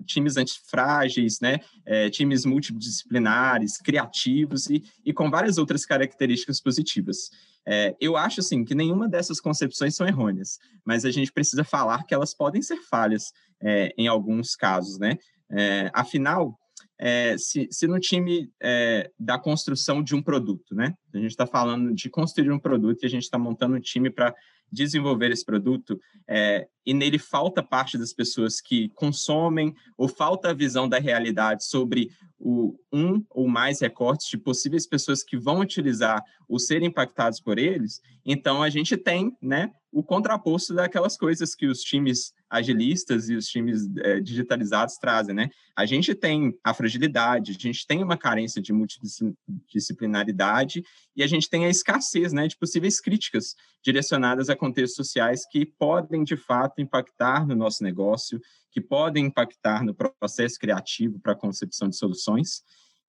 times 0.04 0.36
antifrágeis, 0.36 1.38
né, 1.40 1.60
é, 1.86 2.10
times 2.10 2.44
multidisciplinares, 2.44 3.78
criativos 3.78 4.68
e, 4.68 4.82
e 5.04 5.12
com 5.12 5.30
várias 5.30 5.58
outras 5.58 5.86
características 5.86 6.60
positivas. 6.60 7.30
É, 7.64 7.94
eu 8.00 8.16
acho 8.16 8.40
assim 8.40 8.64
que 8.64 8.74
nenhuma 8.74 9.08
dessas 9.08 9.40
concepções 9.40 9.94
são 9.94 10.08
errôneas, 10.08 10.58
mas 10.84 11.04
a 11.04 11.12
gente 11.12 11.32
precisa 11.32 11.62
falar 11.62 12.02
que 12.02 12.12
elas 12.12 12.34
podem 12.34 12.60
ser 12.60 12.78
falhas 12.90 13.32
é, 13.62 13.94
em 13.96 14.08
alguns 14.08 14.56
casos, 14.56 14.98
né? 14.98 15.16
É, 15.48 15.88
afinal, 15.94 16.58
é, 16.98 17.38
se, 17.38 17.68
se 17.70 17.86
no 17.86 18.00
time 18.00 18.50
é, 18.60 19.08
da 19.20 19.38
construção 19.38 20.02
de 20.02 20.16
um 20.16 20.22
produto, 20.22 20.74
né? 20.74 20.94
A 21.14 21.18
gente 21.18 21.30
está 21.30 21.46
falando 21.46 21.94
de 21.94 22.10
construir 22.10 22.50
um 22.50 22.58
produto 22.58 23.04
e 23.04 23.06
a 23.06 23.10
gente 23.10 23.22
está 23.22 23.38
montando 23.38 23.76
um 23.76 23.80
time 23.80 24.10
para 24.10 24.34
desenvolver 24.72 25.30
esse 25.30 25.44
produto 25.44 26.00
é, 26.26 26.66
e 26.84 26.94
nele 26.94 27.18
falta 27.18 27.62
parte 27.62 27.98
das 27.98 28.12
pessoas 28.12 28.60
que 28.60 28.88
consomem 28.90 29.74
ou 29.96 30.08
falta 30.08 30.50
a 30.50 30.54
visão 30.54 30.88
da 30.88 30.98
realidade 30.98 31.64
sobre 31.64 32.10
o 32.38 32.76
um 32.92 33.24
ou 33.30 33.46
mais 33.46 33.80
recortes 33.80 34.26
de 34.28 34.36
possíveis 34.36 34.86
pessoas 34.86 35.22
que 35.22 35.36
vão 35.36 35.60
utilizar 35.60 36.22
ou 36.48 36.58
serem 36.58 36.88
impactados 36.88 37.38
por 37.38 37.58
eles, 37.58 38.00
então 38.24 38.62
a 38.62 38.70
gente 38.70 38.96
tem, 38.96 39.36
né, 39.40 39.70
o 39.92 40.02
contraposto 40.02 40.74
daquelas 40.74 41.16
coisas 41.16 41.54
que 41.54 41.66
os 41.66 41.80
times 41.82 42.32
agilistas 42.52 43.28
e 43.30 43.34
os 43.34 43.46
times 43.46 43.88
é, 43.96 44.20
digitalizados 44.20 44.98
trazem, 44.98 45.34
né? 45.34 45.48
A 45.74 45.86
gente 45.86 46.14
tem 46.14 46.54
a 46.62 46.74
fragilidade, 46.74 47.52
a 47.52 47.54
gente 47.54 47.86
tem 47.86 48.04
uma 48.04 48.18
carência 48.18 48.60
de 48.60 48.74
multidisciplinaridade 48.74 50.84
e 51.16 51.22
a 51.22 51.26
gente 51.26 51.48
tem 51.48 51.64
a 51.64 51.70
escassez, 51.70 52.30
né, 52.30 52.46
de 52.46 52.58
possíveis 52.58 53.00
críticas 53.00 53.56
direcionadas 53.82 54.50
a 54.50 54.56
contextos 54.56 54.96
sociais 54.96 55.46
que 55.50 55.64
podem, 55.64 56.22
de 56.22 56.36
fato, 56.36 56.82
impactar 56.82 57.46
no 57.46 57.56
nosso 57.56 57.82
negócio, 57.82 58.38
que 58.70 58.82
podem 58.82 59.24
impactar 59.26 59.82
no 59.82 59.94
processo 59.94 60.58
criativo 60.58 61.18
para 61.20 61.32
a 61.32 61.36
concepção 61.36 61.88
de 61.88 61.96
soluções. 61.96 62.62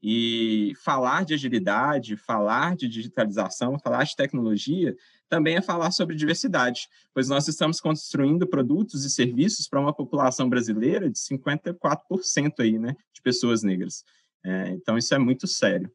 E 0.05 0.73
falar 0.83 1.23
de 1.23 1.33
agilidade, 1.33 2.17
falar 2.17 2.75
de 2.75 2.89
digitalização, 2.89 3.79
falar 3.79 4.03
de 4.03 4.17
tecnologia, 4.17 4.93
também 5.33 5.55
é 5.55 5.61
falar 5.63 5.89
sobre 5.89 6.15
diversidade, 6.15 6.87
pois 7.11 7.27
nós 7.27 7.47
estamos 7.47 7.81
construindo 7.81 8.45
produtos 8.45 9.03
e 9.03 9.09
serviços 9.09 9.67
para 9.67 9.79
uma 9.79 9.91
população 9.91 10.47
brasileira 10.47 11.09
de 11.09 11.17
54% 11.17 12.59
aí, 12.59 12.77
né, 12.77 12.95
de 13.11 13.19
pessoas 13.19 13.63
negras. 13.63 14.03
É, 14.45 14.69
então, 14.69 14.95
isso 14.95 15.11
é 15.15 15.17
muito 15.17 15.47
sério. 15.47 15.91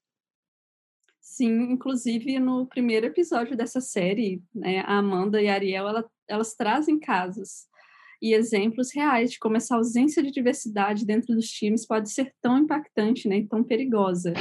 Sim, 1.20 1.70
inclusive 1.70 2.40
no 2.40 2.66
primeiro 2.66 3.06
episódio 3.06 3.56
dessa 3.56 3.80
série, 3.80 4.42
né, 4.52 4.80
a 4.80 4.98
Amanda 4.98 5.40
e 5.40 5.46
a 5.46 5.54
Ariel, 5.54 5.86
ela, 5.86 6.04
elas 6.26 6.56
trazem 6.56 6.98
casos 6.98 7.68
e 8.20 8.34
exemplos 8.34 8.92
reais 8.92 9.30
de 9.30 9.38
como 9.38 9.56
essa 9.56 9.76
ausência 9.76 10.20
de 10.20 10.32
diversidade 10.32 11.06
dentro 11.06 11.32
dos 11.32 11.48
times 11.48 11.86
pode 11.86 12.10
ser 12.10 12.34
tão 12.42 12.58
impactante, 12.58 13.28
né, 13.28 13.38
e 13.38 13.46
tão 13.46 13.62
perigosa. 13.62 14.34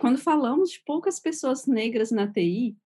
Quando 0.00 0.18
falamos 0.18 0.70
de 0.70 0.82
poucas 0.84 1.20
pessoas 1.20 1.66
negras 1.66 2.10
na 2.10 2.26
TI, 2.26 2.76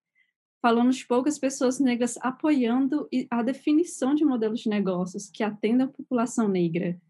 falamos 0.61 0.97
de 0.97 1.07
poucas 1.07 1.39
pessoas 1.39 1.81
negras 1.81 2.19
apoiando 2.21 3.09
a 3.31 3.43
definição 3.43 4.15
de 4.15 4.25
modelos 4.25 4.61
de 4.61 4.69
negócios 4.69 5.29
que 5.29 5.43
atendam 5.43 5.87
a 5.87 5.91
população 5.91 6.49
negra, 6.49 7.01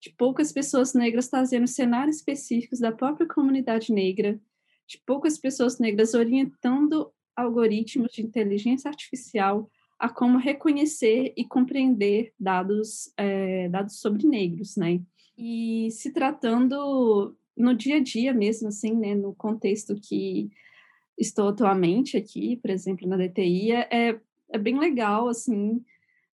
de 0.00 0.10
poucas 0.10 0.52
pessoas 0.52 0.94
negras 0.94 1.28
trazendo 1.28 1.66
cenários 1.66 2.16
específicos 2.16 2.78
da 2.78 2.92
própria 2.92 3.26
comunidade 3.26 3.92
negra, 3.92 4.40
de 4.86 5.00
poucas 5.06 5.38
pessoas 5.38 5.78
negras 5.78 6.14
orientando 6.14 7.12
algoritmos 7.36 8.12
de 8.12 8.22
inteligência 8.22 8.88
artificial 8.88 9.70
a 9.98 10.08
como 10.08 10.38
reconhecer 10.38 11.32
e 11.36 11.44
compreender 11.44 12.32
dados, 12.38 13.12
é, 13.16 13.68
dados 13.68 14.00
sobre 14.00 14.26
negros, 14.26 14.76
né? 14.76 15.00
E 15.36 15.90
se 15.90 16.12
tratando 16.12 17.36
no 17.56 17.74
dia 17.74 17.96
a 17.96 18.00
dia 18.00 18.32
mesmo, 18.32 18.68
assim, 18.68 18.94
né, 18.94 19.14
no 19.14 19.34
contexto 19.34 19.94
que 19.94 20.50
estou 21.20 21.48
atualmente 21.48 22.16
aqui, 22.16 22.56
por 22.56 22.70
exemplo, 22.70 23.06
na 23.06 23.16
DTI, 23.16 23.72
é, 23.72 24.18
é 24.48 24.58
bem 24.58 24.78
legal, 24.78 25.28
assim, 25.28 25.84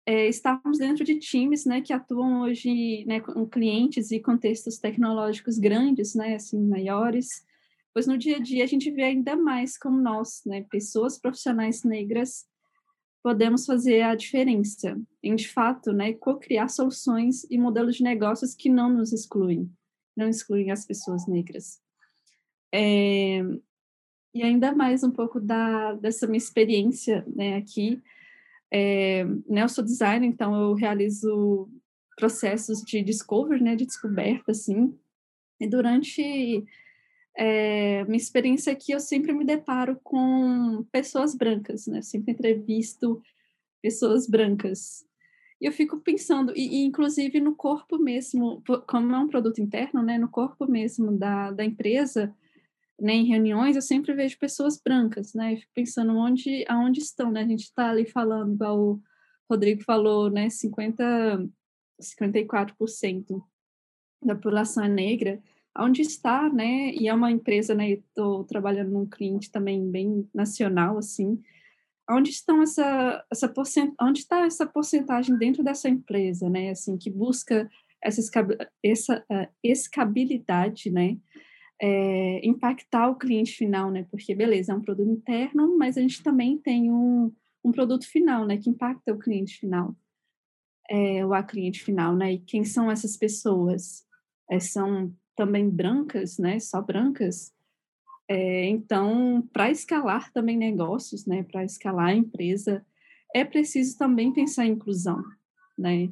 é, 0.05 0.27
estarmos 0.27 0.77
dentro 0.77 1.03
de 1.03 1.17
times, 1.17 1.65
né, 1.65 1.81
que 1.81 1.91
atuam 1.91 2.41
hoje, 2.41 3.03
né, 3.05 3.19
com 3.19 3.45
clientes 3.47 4.11
e 4.11 4.19
contextos 4.19 4.77
tecnológicos 4.77 5.57
grandes, 5.57 6.13
né, 6.13 6.35
assim, 6.35 6.61
maiores, 6.61 7.43
pois 7.93 8.05
no 8.05 8.17
dia 8.17 8.37
a 8.37 8.39
dia 8.39 8.63
a 8.63 8.67
gente 8.67 8.91
vê 8.91 9.03
ainda 9.03 9.35
mais 9.35 9.77
como 9.77 9.99
nós, 9.99 10.43
né, 10.45 10.63
pessoas 10.69 11.17
profissionais 11.17 11.83
negras, 11.83 12.45
podemos 13.23 13.65
fazer 13.65 14.03
a 14.03 14.13
diferença 14.13 15.01
em, 15.23 15.35
de 15.35 15.49
fato, 15.49 15.91
né, 15.91 16.13
co-criar 16.13 16.67
soluções 16.67 17.43
e 17.49 17.57
modelos 17.57 17.95
de 17.95 18.03
negócios 18.03 18.53
que 18.53 18.69
não 18.69 18.87
nos 18.87 19.11
excluem, 19.11 19.67
não 20.15 20.29
excluem 20.29 20.69
as 20.69 20.85
pessoas 20.85 21.25
negras. 21.27 21.81
É, 22.71 23.41
e 24.35 24.43
ainda 24.43 24.75
mais 24.75 25.01
um 25.01 25.11
pouco 25.11 25.39
da, 25.39 25.93
dessa 25.93 26.27
minha 26.27 26.37
experiência 26.37 27.25
né, 27.33 27.55
aqui. 27.55 28.03
É, 28.69 29.23
né, 29.47 29.63
eu 29.63 29.69
sou 29.69 29.81
designer, 29.81 30.27
então 30.27 30.53
eu 30.61 30.73
realizo 30.73 31.69
processos 32.17 32.81
de 32.81 33.01
discovery, 33.01 33.63
né, 33.63 33.77
de 33.77 33.85
descoberta, 33.85 34.51
assim, 34.51 34.93
e 35.57 35.65
durante 35.65 36.65
é, 37.37 38.03
minha 38.03 38.17
experiência 38.17 38.73
aqui, 38.73 38.91
eu 38.91 38.99
sempre 38.99 39.31
me 39.31 39.45
deparo 39.45 39.97
com 40.03 40.85
pessoas 40.91 41.33
brancas, 41.33 41.87
né? 41.87 42.01
Sempre 42.01 42.33
entrevisto 42.33 43.21
pessoas 43.81 44.27
brancas. 44.27 45.05
E 45.61 45.65
eu 45.65 45.71
fico 45.71 45.97
pensando, 45.99 46.51
e, 46.55 46.81
e, 46.81 46.85
inclusive 46.85 47.39
no 47.39 47.55
corpo 47.55 47.97
mesmo, 47.97 48.61
como 48.87 49.15
é 49.15 49.19
um 49.19 49.29
produto 49.29 49.61
interno, 49.61 50.01
né? 50.01 50.17
No 50.17 50.27
corpo 50.27 50.69
mesmo 50.69 51.17
da, 51.17 51.51
da 51.51 51.63
empresa, 51.63 52.35
né, 52.99 53.13
em 53.13 53.25
reuniões, 53.25 53.75
eu 53.75 53.81
sempre 53.81 54.13
vejo 54.13 54.39
pessoas 54.39 54.79
brancas, 54.81 55.33
né? 55.33 55.53
Eu 55.53 55.57
fico 55.57 55.71
pensando 55.73 56.15
onde, 56.15 56.63
aonde 56.67 57.01
estão, 57.01 57.31
né? 57.31 57.41
A 57.41 57.47
gente 57.47 57.63
está 57.63 57.89
ali 57.89 58.05
falando, 58.05 58.53
igual 58.53 58.79
o 58.79 59.01
Rodrigo 59.49 59.83
falou, 59.83 60.29
né? 60.29 60.49
50, 60.49 61.49
54% 62.01 63.43
da 64.23 64.35
população 64.35 64.83
é 64.83 64.89
negra 64.89 65.41
onde 65.77 66.01
está, 66.01 66.49
né? 66.49 66.91
E 66.93 67.07
é 67.07 67.13
uma 67.13 67.31
empresa, 67.31 67.75
né? 67.75 67.91
Estou 67.91 68.43
trabalhando 68.45 68.91
num 68.91 69.05
cliente 69.05 69.51
também 69.51 69.89
bem 69.89 70.27
nacional, 70.33 70.97
assim. 70.97 71.41
Onde 72.09 72.29
estão 72.29 72.61
essa 72.61 73.25
essa 73.31 73.49
porcent... 73.49 73.93
onde 73.99 74.19
está 74.19 74.45
essa 74.45 74.65
porcentagem 74.65 75.37
dentro 75.37 75.63
dessa 75.63 75.89
empresa, 75.89 76.49
né? 76.49 76.69
Assim 76.69 76.97
que 76.97 77.09
busca 77.09 77.69
essa 78.01 78.21
essa 78.83 79.25
uh, 79.29 79.47
escabilidade, 79.63 80.89
né? 80.89 81.17
É, 81.81 82.45
impactar 82.47 83.09
o 83.09 83.15
cliente 83.17 83.53
final, 83.53 83.91
né? 83.91 84.05
Porque 84.09 84.33
beleza, 84.35 84.71
é 84.73 84.75
um 84.75 84.81
produto 84.81 85.09
interno, 85.11 85.77
mas 85.77 85.97
a 85.97 86.01
gente 86.01 86.23
também 86.23 86.57
tem 86.57 86.91
um, 86.91 87.33
um 87.63 87.71
produto 87.71 88.07
final, 88.09 88.45
né? 88.45 88.57
Que 88.57 88.69
impacta 88.69 89.13
o 89.13 89.19
cliente 89.19 89.57
final, 89.59 89.95
é, 90.89 91.21
a 91.21 91.43
cliente 91.43 91.83
final, 91.83 92.15
né? 92.15 92.33
E 92.33 92.39
quem 92.39 92.63
são 92.63 92.89
essas 92.91 93.17
pessoas? 93.17 94.05
É, 94.49 94.59
são 94.59 95.13
também 95.35 95.69
brancas, 95.69 96.37
né, 96.37 96.59
só 96.59 96.81
brancas, 96.81 97.53
É, 98.27 98.65
então, 98.67 99.47
para 99.53 99.69
escalar 99.71 100.31
também 100.33 100.57
negócios, 100.57 101.25
né, 101.27 101.43
para 101.43 101.63
escalar 101.63 102.07
a 102.07 102.15
empresa, 102.15 102.85
é 103.35 103.45
preciso 103.45 103.97
também 103.97 104.33
pensar 104.33 104.65
em 104.65 104.71
inclusão, 104.71 105.21
né? 105.77 106.09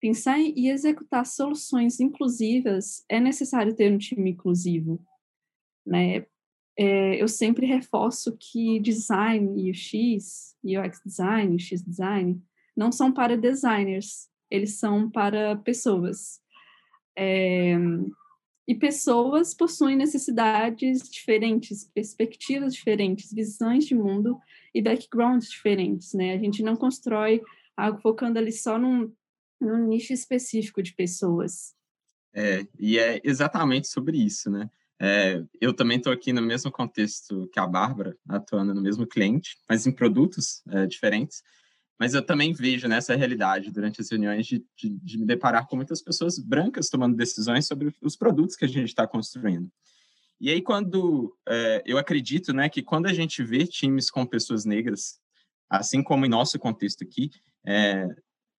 Pensar 0.00 0.38
e 0.38 0.68
executar 0.68 1.24
soluções 1.24 2.00
inclusivas 2.00 3.04
é 3.08 3.18
necessário 3.18 3.74
ter 3.74 3.92
um 3.92 3.98
time 3.98 4.30
inclusivo, 4.30 5.00
né? 5.84 6.26
É, 6.78 7.22
eu 7.22 7.26
sempre 7.26 7.64
reforço 7.64 8.36
que 8.38 8.78
design 8.80 9.62
e 9.62 9.70
o 9.70 9.74
X, 9.74 10.54
UX 10.62 11.00
design, 11.04 11.58
X 11.58 11.82
design, 11.82 12.42
não 12.76 12.92
são 12.92 13.10
para 13.10 13.36
designers, 13.36 14.28
eles 14.50 14.78
são 14.78 15.10
para 15.10 15.56
pessoas. 15.56 16.38
É, 17.16 17.74
e 18.68 18.74
pessoas 18.74 19.54
possuem 19.54 19.96
necessidades 19.96 21.08
diferentes, 21.08 21.84
perspectivas 21.94 22.74
diferentes, 22.74 23.32
visões 23.32 23.86
de 23.86 23.94
mundo 23.94 24.38
e 24.74 24.82
backgrounds 24.82 25.48
diferentes, 25.48 26.12
né? 26.12 26.34
A 26.34 26.38
gente 26.38 26.62
não 26.62 26.74
constrói 26.74 27.40
algo 27.76 28.00
focando 28.00 28.38
ali 28.38 28.50
só 28.50 28.76
num, 28.76 29.12
num 29.60 29.86
nicho 29.86 30.12
específico 30.12 30.82
de 30.82 30.94
pessoas. 30.94 31.74
É, 32.34 32.66
e 32.78 32.98
é 32.98 33.20
exatamente 33.24 33.88
sobre 33.88 34.18
isso, 34.18 34.50
né? 34.50 34.70
É, 34.98 35.42
eu 35.60 35.74
também 35.74 35.98
estou 35.98 36.12
aqui 36.12 36.32
no 36.32 36.42
mesmo 36.42 36.70
contexto 36.70 37.48
que 37.52 37.58
a 37.58 37.66
Bárbara, 37.66 38.16
atuando 38.28 38.74
no 38.74 38.80
mesmo 38.80 39.06
cliente, 39.06 39.58
mas 39.68 39.86
em 39.86 39.92
produtos 39.92 40.62
é, 40.68 40.86
diferentes. 40.86 41.42
Mas 41.98 42.14
eu 42.14 42.22
também 42.22 42.52
vejo 42.52 42.88
nessa 42.88 43.14
realidade 43.14 43.70
durante 43.70 44.00
as 44.00 44.10
reuniões 44.10 44.46
de, 44.46 44.64
de, 44.76 44.90
de, 44.90 45.18
me 45.18 45.26
deparar 45.26 45.66
com 45.66 45.76
muitas 45.76 46.02
pessoas 46.02 46.38
brancas 46.38 46.90
tomando 46.90 47.16
decisões 47.16 47.66
sobre 47.66 47.94
os 48.02 48.16
produtos 48.16 48.54
que 48.54 48.64
a 48.64 48.68
gente 48.68 48.88
está 48.88 49.06
construindo. 49.06 49.70
E 50.38 50.50
aí, 50.50 50.60
quando 50.60 51.34
é, 51.48 51.82
eu 51.86 51.96
acredito 51.96 52.52
né, 52.52 52.68
que 52.68 52.82
quando 52.82 53.06
a 53.06 53.12
gente 53.12 53.42
vê 53.42 53.66
times 53.66 54.10
com 54.10 54.26
pessoas 54.26 54.66
negras, 54.66 55.18
assim 55.70 56.02
como 56.02 56.26
em 56.26 56.28
nosso 56.28 56.58
contexto 56.58 57.02
aqui, 57.02 57.30
é, 57.66 58.06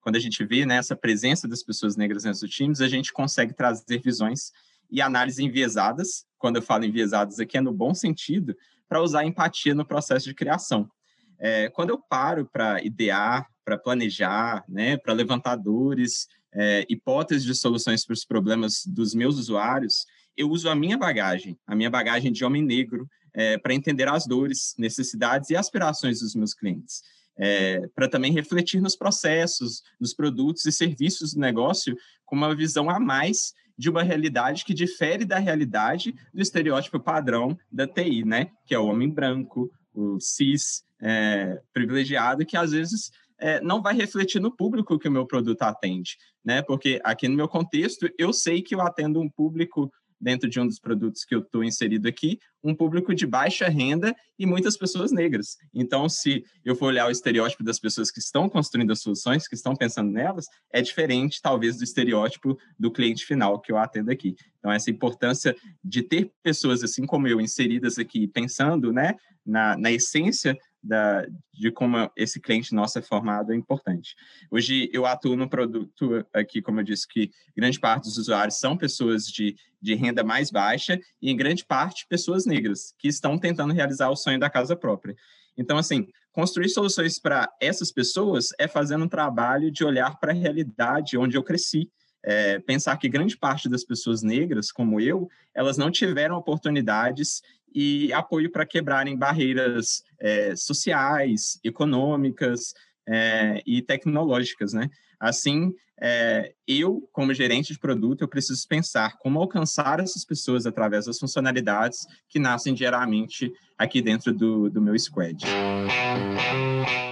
quando 0.07 0.15
a 0.15 0.21
gente 0.21 0.41
vê 0.45 0.65
né, 0.65 0.77
essa 0.77 0.95
presença 0.95 1.49
das 1.49 1.61
pessoas 1.61 1.97
negras 1.97 2.23
nos 2.23 2.39
times, 2.39 2.79
a 2.79 2.87
gente 2.87 3.11
consegue 3.11 3.53
trazer 3.53 4.01
visões 4.01 4.53
e 4.89 5.01
análises 5.01 5.37
enviesadas. 5.37 6.25
Quando 6.37 6.55
eu 6.55 6.61
falo 6.61 6.85
enviesadas 6.85 7.41
aqui, 7.41 7.57
é 7.57 7.61
no 7.61 7.73
bom 7.73 7.93
sentido, 7.93 8.55
para 8.87 9.01
usar 9.01 9.25
empatia 9.25 9.75
no 9.75 9.85
processo 9.85 10.25
de 10.25 10.33
criação. 10.33 10.89
É, 11.37 11.67
quando 11.71 11.89
eu 11.89 11.99
paro 11.99 12.45
para 12.45 12.81
idear, 12.85 13.49
para 13.65 13.77
planejar, 13.77 14.63
né, 14.69 14.95
para 14.95 15.11
levantar 15.11 15.57
dores, 15.57 16.29
é, 16.53 16.85
hipóteses 16.87 17.43
de 17.43 17.53
soluções 17.53 18.05
para 18.05 18.13
os 18.13 18.23
problemas 18.23 18.85
dos 18.85 19.13
meus 19.13 19.37
usuários, 19.37 20.05
eu 20.37 20.49
uso 20.49 20.69
a 20.69 20.75
minha 20.75 20.97
bagagem, 20.97 21.59
a 21.67 21.75
minha 21.75 21.89
bagagem 21.89 22.31
de 22.31 22.45
homem 22.45 22.63
negro, 22.63 23.09
é, 23.33 23.57
para 23.57 23.73
entender 23.73 24.07
as 24.07 24.25
dores, 24.25 24.73
necessidades 24.77 25.49
e 25.49 25.57
aspirações 25.57 26.21
dos 26.21 26.33
meus 26.33 26.53
clientes. 26.53 27.03
É, 27.39 27.88
para 27.94 28.10
também 28.10 28.32
refletir 28.32 28.82
nos 28.82 28.96
processos, 28.96 29.84
nos 30.00 30.13
produtos 30.13 30.65
e 30.65 30.72
serviços 30.72 31.34
do 31.34 31.39
negócio 31.39 31.96
com 32.25 32.36
uma 32.36 32.56
visão 32.56 32.89
a 32.89 33.00
mais 33.00 33.53
de 33.77 33.89
uma 33.89 34.01
realidade 34.01 34.65
que 34.65 34.74
difere 34.74 35.24
da 35.24 35.38
realidade 35.38 36.15
do 36.34 36.41
estereótipo 36.41 37.00
padrão 37.00 37.58
da 37.72 37.88
TI, 37.88 38.25
né? 38.25 38.50
Que 38.65 38.74
é 38.74 38.79
o 38.79 38.88
homem 38.88 39.10
branco, 39.10 39.72
o 39.94 40.20
cis, 40.20 40.84
é, 41.00 41.62
privilegiado 41.72 42.46
que 42.46 42.58
às 42.58 42.72
vezes 42.72 43.12
é, 43.39 43.62
não 43.62 43.82
vai 43.82 43.94
refletir 43.96 44.41
no 44.41 44.56
público 44.56 44.98
que 44.98 45.08
o 45.08 45.12
meu 45.12 45.25
produto 45.25 45.62
atende, 45.62 46.17
né? 46.44 46.62
Porque 46.62 47.00
aqui 47.03 47.27
no 47.27 47.36
meu 47.36 47.48
contexto, 47.48 48.10
eu 48.17 48.34
sei 48.34 48.62
que 48.62 48.74
eu 48.74 48.82
atendo 48.82 49.22
um 49.22 49.29
público 49.29 49.91
dentro 50.19 50.50
de 50.50 50.59
um 50.59 50.65
dos 50.65 50.79
produtos 50.79 51.24
que 51.24 51.36
eu 51.36 51.39
estou 51.39 51.63
inserido 51.63 52.07
aqui, 52.07 52.39
um 52.63 52.75
público 52.75 53.13
de 53.13 53.25
baixa 53.25 53.67
renda 53.67 54.15
e 54.38 54.45
muitas 54.45 54.75
pessoas 54.75 55.12
negras. 55.12 55.57
Então, 55.74 56.09
se 56.09 56.43
eu 56.65 56.75
for 56.75 56.88
olhar 56.88 57.07
o 57.07 57.12
estereótipo 57.12 57.63
das 57.63 57.79
pessoas 57.79 58.12
que 58.12 58.19
estão 58.19 58.49
construindo 58.49 58.91
as 58.91 59.01
soluções, 59.01 59.47
que 59.47 59.56
estão 59.56 59.75
pensando 59.75 60.12
nelas, 60.12 60.45
é 60.71 60.82
diferente, 60.82 61.41
talvez, 61.41 61.77
do 61.77 61.84
estereótipo 61.84 62.58
do 62.77 62.91
cliente 62.91 63.25
final 63.25 63.60
que 63.62 63.71
eu 63.71 63.77
atendo 63.77 64.12
aqui. 64.12 64.36
Então, 64.60 64.71
essa 64.71 64.89
importância 64.89 65.56
de 65.84 66.01
ter 66.01 66.32
pessoas 66.43 66.84
assim 66.84 67.06
como 67.06 67.27
eu 67.27 67.39
inseridas 67.39 67.97
aqui, 67.97 68.27
pensando 68.27 68.91
né, 68.91 69.15
na, 69.45 69.77
na 69.77 69.91
essência 69.91 70.58
da, 70.81 71.25
de 71.53 71.71
como 71.71 72.09
esse 72.15 72.39
cliente 72.39 72.73
nosso 72.73 72.97
é 72.99 73.01
formado 73.01 73.51
é 73.51 73.55
importante. 73.55 74.15
Hoje 74.49 74.89
eu 74.93 75.05
atuo 75.05 75.35
no 75.35 75.49
produto 75.49 76.25
aqui, 76.33 76.61
como 76.61 76.79
eu 76.79 76.83
disse, 76.83 77.07
que 77.07 77.31
grande 77.55 77.79
parte 77.79 78.03
dos 78.03 78.17
usuários 78.17 78.59
são 78.59 78.77
pessoas 78.77 79.25
de, 79.25 79.55
de 79.81 79.95
renda 79.95 80.23
mais 80.23 80.51
baixa 80.51 80.99
e, 81.21 81.29
em 81.29 81.35
grande 81.37 81.65
parte, 81.65 82.05
pessoas 82.07 82.45
negras 82.45 82.93
que 82.97 83.07
estão 83.07 83.37
tentando 83.37 83.73
realizar 83.73 84.09
o 84.09 84.15
sonho 84.15 84.39
da 84.39 84.49
casa 84.49 84.75
própria. 84.75 85.15
Então, 85.57 85.77
assim, 85.77 86.07
construir 86.31 86.69
soluções 86.69 87.19
para 87.19 87.49
essas 87.59 87.91
pessoas 87.91 88.49
é 88.59 88.67
fazendo 88.67 89.05
um 89.05 89.09
trabalho 89.09 89.71
de 89.71 89.83
olhar 89.83 90.19
para 90.19 90.31
a 90.31 90.35
realidade 90.35 91.17
onde 91.17 91.35
eu 91.35 91.43
cresci, 91.43 91.89
é, 92.23 92.59
pensar 92.59 92.97
que 92.97 93.09
grande 93.09 93.37
parte 93.37 93.69
das 93.69 93.83
pessoas 93.83 94.21
negras, 94.21 94.71
como 94.71 94.99
eu, 94.99 95.29
elas 95.55 95.77
não 95.77 95.89
tiveram 95.89 96.35
oportunidades 96.35 97.41
e 97.79 98.11
apoio 98.11 98.51
para 98.51 98.65
quebrarem 98.65 99.15
barreiras 99.15 100.01
é, 100.19 100.55
sociais, 100.55 101.59
econômicas 101.63 102.73
é, 103.07 103.61
e 103.67 103.83
tecnológicas, 103.83 104.73
né? 104.73 104.89
Assim, 105.19 105.71
é, 106.01 106.55
eu, 106.67 107.07
como 107.11 107.35
gerente 107.35 107.73
de 107.73 107.77
produto, 107.77 108.23
eu 108.23 108.27
preciso 108.27 108.67
pensar 108.67 109.19
como 109.19 109.39
alcançar 109.39 109.99
essas 109.99 110.25
pessoas 110.25 110.65
através 110.65 111.05
das 111.05 111.19
funcionalidades 111.19 111.99
que 112.27 112.39
nascem 112.39 112.73
diariamente 112.73 113.53
aqui 113.77 114.01
dentro 114.01 114.33
do, 114.33 114.71
do 114.71 114.81
meu 114.81 114.97
squad. 114.97 115.45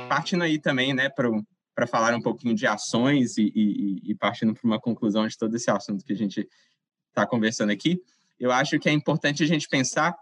Partindo 0.10 0.46
aí 0.46 0.58
também, 0.58 0.96
né, 0.96 1.10
para 1.10 1.86
falar 1.86 2.16
um 2.16 2.22
pouquinho 2.22 2.56
de 2.56 2.66
ações 2.66 3.38
e, 3.38 3.52
e, 3.56 4.12
e 4.12 4.16
partindo 4.16 4.56
para 4.56 4.66
uma 4.66 4.82
conclusão 4.82 5.28
de 5.28 5.38
todo 5.38 5.56
esse 5.56 5.70
assunto 5.70 6.04
que 6.04 6.14
a 6.14 6.18
gente 6.18 6.50
está 7.10 7.24
conversando 7.28 7.72
aqui, 7.72 8.02
eu 8.40 8.52
acho 8.52 8.80
que 8.80 8.90
é 8.90 8.92
importante 8.92 9.44
a 9.44 9.48
gente 9.48 9.70
pensar 9.70 10.16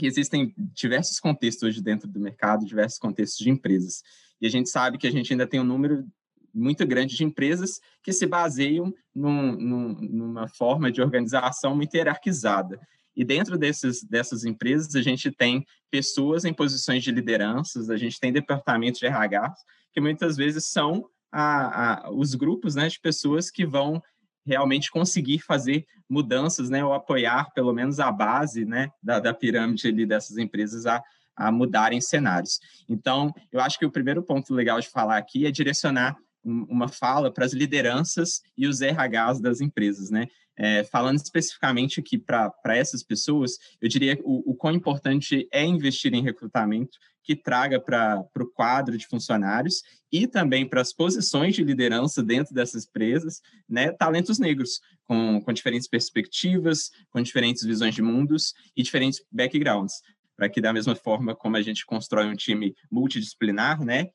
que 0.00 0.06
existem 0.06 0.54
diversos 0.56 1.20
contextos 1.20 1.62
hoje 1.68 1.82
dentro 1.82 2.08
do 2.08 2.18
mercado, 2.18 2.64
diversos 2.64 2.98
contextos 2.98 3.38
de 3.38 3.50
empresas. 3.50 4.02
E 4.40 4.46
a 4.46 4.50
gente 4.50 4.70
sabe 4.70 4.96
que 4.96 5.06
a 5.06 5.12
gente 5.12 5.30
ainda 5.30 5.46
tem 5.46 5.60
um 5.60 5.64
número 5.64 6.06
muito 6.54 6.86
grande 6.86 7.14
de 7.14 7.22
empresas 7.22 7.80
que 8.02 8.10
se 8.10 8.26
baseiam 8.26 8.92
num, 9.14 9.52
num, 9.52 9.88
numa 10.00 10.48
forma 10.48 10.90
de 10.90 11.02
organização 11.02 11.76
muito 11.76 11.94
hierarquizada. 11.94 12.80
E 13.14 13.24
dentro 13.24 13.58
desses, 13.58 14.02
dessas 14.02 14.44
empresas, 14.44 14.94
a 14.94 15.02
gente 15.02 15.30
tem 15.30 15.66
pessoas 15.90 16.46
em 16.46 16.54
posições 16.54 17.04
de 17.04 17.12
lideranças, 17.12 17.90
a 17.90 17.96
gente 17.96 18.18
tem 18.18 18.32
departamentos 18.32 19.00
de 19.00 19.06
RH, 19.06 19.52
que 19.92 20.00
muitas 20.00 20.36
vezes 20.36 20.64
são 20.64 21.04
a, 21.30 22.06
a, 22.06 22.10
os 22.10 22.34
grupos 22.34 22.74
né, 22.74 22.88
de 22.88 22.98
pessoas 22.98 23.50
que 23.50 23.66
vão 23.66 24.02
realmente 24.46 24.90
conseguir 24.90 25.38
fazer 25.38 25.86
mudanças, 26.08 26.68
né, 26.70 26.84
ou 26.84 26.92
apoiar 26.92 27.52
pelo 27.54 27.72
menos 27.72 28.00
a 28.00 28.10
base, 28.10 28.64
né, 28.64 28.90
da, 29.02 29.20
da 29.20 29.34
pirâmide 29.34 29.86
ali 29.86 30.04
dessas 30.06 30.38
empresas 30.38 30.86
a, 30.86 31.02
a 31.36 31.50
mudarem 31.52 32.00
cenários. 32.00 32.58
Então, 32.88 33.32
eu 33.52 33.60
acho 33.60 33.78
que 33.78 33.86
o 33.86 33.90
primeiro 33.90 34.22
ponto 34.22 34.52
legal 34.54 34.80
de 34.80 34.88
falar 34.88 35.16
aqui 35.16 35.46
é 35.46 35.50
direcionar 35.50 36.16
uma 36.42 36.88
fala 36.88 37.30
para 37.30 37.44
as 37.44 37.52
lideranças 37.52 38.40
e 38.56 38.66
os 38.66 38.80
RHs 38.80 39.40
das 39.40 39.60
empresas, 39.60 40.10
né? 40.10 40.26
É, 40.56 40.84
falando 40.84 41.16
especificamente 41.16 42.00
aqui 42.00 42.18
para 42.18 42.76
essas 42.76 43.02
pessoas, 43.02 43.52
eu 43.80 43.88
diria 43.88 44.18
o, 44.22 44.50
o 44.50 44.54
quão 44.54 44.74
importante 44.74 45.48
é 45.52 45.64
investir 45.64 46.12
em 46.12 46.22
recrutamento 46.22 46.98
que 47.30 47.36
traga 47.36 47.78
para 47.78 48.26
o 48.40 48.46
quadro 48.46 48.98
de 48.98 49.06
funcionários 49.06 49.84
e 50.10 50.26
também 50.26 50.68
para 50.68 50.80
as 50.80 50.92
posições 50.92 51.54
de 51.54 51.62
liderança 51.62 52.24
dentro 52.24 52.52
dessas 52.52 52.84
empresas, 52.84 53.40
né, 53.68 53.92
talentos 53.92 54.40
negros, 54.40 54.80
com, 55.04 55.40
com 55.40 55.52
diferentes 55.52 55.86
perspectivas, 55.86 56.90
com 57.08 57.22
diferentes 57.22 57.62
visões 57.62 57.94
de 57.94 58.02
mundos 58.02 58.52
e 58.76 58.82
diferentes 58.82 59.24
backgrounds, 59.30 59.94
para 60.34 60.48
que 60.48 60.60
da 60.60 60.72
mesma 60.72 60.96
forma 60.96 61.32
como 61.32 61.56
a 61.56 61.62
gente 61.62 61.86
constrói 61.86 62.26
um 62.26 62.34
time 62.34 62.74
multidisciplinar, 62.90 63.80
né, 63.80 64.10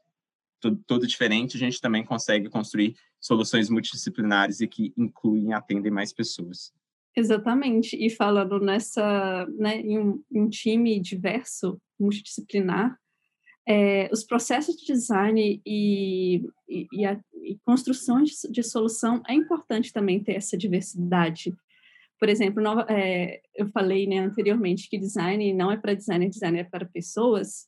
todo, 0.60 0.84
todo 0.86 1.08
diferente, 1.08 1.56
a 1.56 1.60
gente 1.60 1.80
também 1.80 2.04
consegue 2.04 2.49
construir 2.49 2.97
soluções 3.21 3.69
multidisciplinares 3.69 4.60
e 4.60 4.67
que 4.67 4.93
incluem 4.97 5.51
e 5.51 5.54
atendem 5.54 5.89
mais 5.89 6.12
pessoas. 6.12 6.73
Exatamente. 7.15 7.95
E 7.95 8.10
falando 8.10 8.60
nessa, 8.60 9.45
né, 9.58 9.80
em 9.80 9.99
um, 9.99 10.21
em 10.30 10.41
um 10.41 10.49
time 10.49 10.99
diverso, 10.99 11.80
multidisciplinar, 11.97 12.99
é, 13.67 14.10
os 14.12 14.23
processos 14.23 14.75
de 14.75 14.86
design 14.86 15.62
e, 15.65 16.45
e, 16.69 16.88
e, 16.93 17.06
a, 17.06 17.19
e 17.43 17.58
construção 17.65 18.21
de, 18.21 18.32
de, 18.49 18.63
solução 18.63 19.23
é 19.28 19.34
importante 19.34 19.91
também 19.91 20.23
ter 20.23 20.34
essa 20.34 20.56
diversidade. 20.56 21.54
Por 22.19 22.30
exemplo, 22.30 22.63
é, 22.88 23.41
eu 23.56 23.67
falei 23.67 24.08
né, 24.08 24.19
anteriormente 24.19 24.88
que 24.89 24.97
design 24.97 25.51
não 25.54 25.71
é 25.71 25.78
para 25.78 25.95
design, 25.95 26.30
design 26.30 26.60
é 26.60 26.63
para 26.63 26.86
pessoas. 26.86 27.67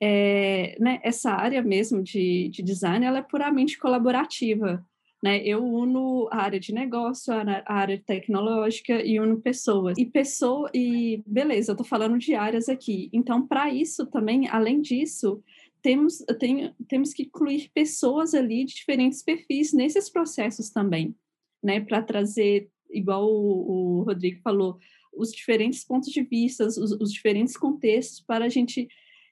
É, 0.00 0.76
né, 0.78 1.00
essa 1.02 1.32
área 1.32 1.62
mesmo 1.62 2.02
de, 2.02 2.50
de 2.50 2.62
design 2.62 3.04
ela 3.04 3.18
é 3.18 3.22
puramente 3.22 3.78
colaborativa. 3.78 4.84
Né? 5.24 5.42
Eu 5.42 5.64
uno 5.64 6.28
a 6.30 6.42
área 6.42 6.60
de 6.60 6.70
negócio, 6.70 7.32
a 7.32 7.64
área 7.66 7.98
tecnológica 7.98 9.02
e 9.02 9.18
uno 9.18 9.40
pessoas. 9.40 9.96
E 9.96 10.04
pessoa 10.04 10.70
e 10.74 11.22
beleza, 11.26 11.70
eu 11.70 11.72
estou 11.72 11.86
falando 11.86 12.18
de 12.18 12.34
áreas 12.34 12.68
aqui. 12.68 13.08
Então, 13.10 13.46
para 13.46 13.72
isso 13.72 14.04
também, 14.04 14.46
além 14.50 14.82
disso, 14.82 15.42
temos, 15.80 16.18
tem, 16.38 16.74
temos 16.86 17.14
que 17.14 17.22
incluir 17.22 17.70
pessoas 17.72 18.34
ali 18.34 18.66
de 18.66 18.74
diferentes 18.74 19.22
perfis 19.22 19.72
nesses 19.72 20.10
processos 20.10 20.68
também, 20.68 21.16
né? 21.62 21.80
Para 21.80 22.02
trazer, 22.02 22.68
igual 22.90 23.26
o, 23.26 24.00
o, 24.00 24.02
Rodrigo 24.02 24.42
falou, 24.42 24.76
os 25.10 25.32
diferentes 25.32 25.86
pontos 25.86 26.10
de 26.10 26.22
vista, 26.22 26.66
os, 26.66 26.76
os 26.76 27.10
diferentes 27.10 27.56
contextos, 27.56 28.20
para 28.20 28.44
a 28.44 28.50
gente 28.50 28.88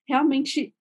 realmente 0.09 0.75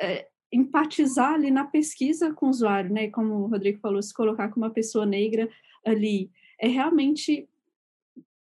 é, 0.00 0.26
empatizar 0.52 1.34
ali 1.34 1.50
na 1.50 1.64
pesquisa 1.64 2.32
com 2.32 2.46
o 2.46 2.50
usuário, 2.50 2.92
né? 2.92 3.10
Como 3.10 3.34
o 3.34 3.46
Rodrigo 3.46 3.78
falou, 3.80 4.02
se 4.02 4.14
colocar 4.14 4.48
como 4.48 4.64
uma 4.64 4.72
pessoa 4.72 5.04
negra 5.04 5.48
ali, 5.84 6.30
é 6.60 6.68
realmente 6.68 7.48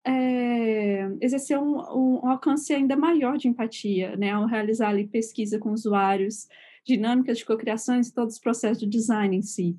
é, 0.05 1.09
exercer 1.21 1.57
um, 1.59 1.77
um, 1.77 2.27
alcance 2.27 2.73
ainda 2.73 2.95
maior 2.95 3.37
de 3.37 3.47
empatia, 3.47 4.15
né? 4.15 4.31
Ao 4.31 4.45
realizar 4.45 4.89
ali 4.89 5.07
pesquisa 5.07 5.59
com 5.59 5.71
usuários, 5.71 6.47
dinâmicas 6.85 7.39
de 7.39 7.45
cocriações 7.45 8.07
e 8.07 8.13
todos 8.13 8.35
os 8.35 8.39
processos 8.39 8.79
de 8.79 8.87
design 8.87 9.35
em 9.35 9.41
si, 9.41 9.77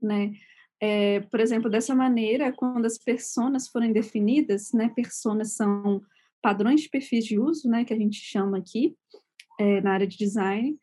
né? 0.00 0.32
É, 0.80 1.20
por 1.20 1.40
exemplo, 1.40 1.68
dessa 1.68 1.94
maneira, 1.94 2.52
quando 2.52 2.86
as 2.86 2.96
personas 2.96 3.68
forem 3.68 3.92
definidas, 3.92 4.72
né? 4.72 4.88
Personas 4.94 5.52
são 5.52 6.02
padrões 6.40 6.82
de 6.82 6.88
perfis 6.88 7.24
de 7.24 7.38
uso, 7.38 7.68
né? 7.68 7.84
Que 7.84 7.92
a 7.92 7.98
gente 7.98 8.16
chama 8.16 8.58
aqui 8.58 8.96
é, 9.58 9.80
na 9.80 9.92
área 9.92 10.06
de 10.06 10.16
design 10.16 10.78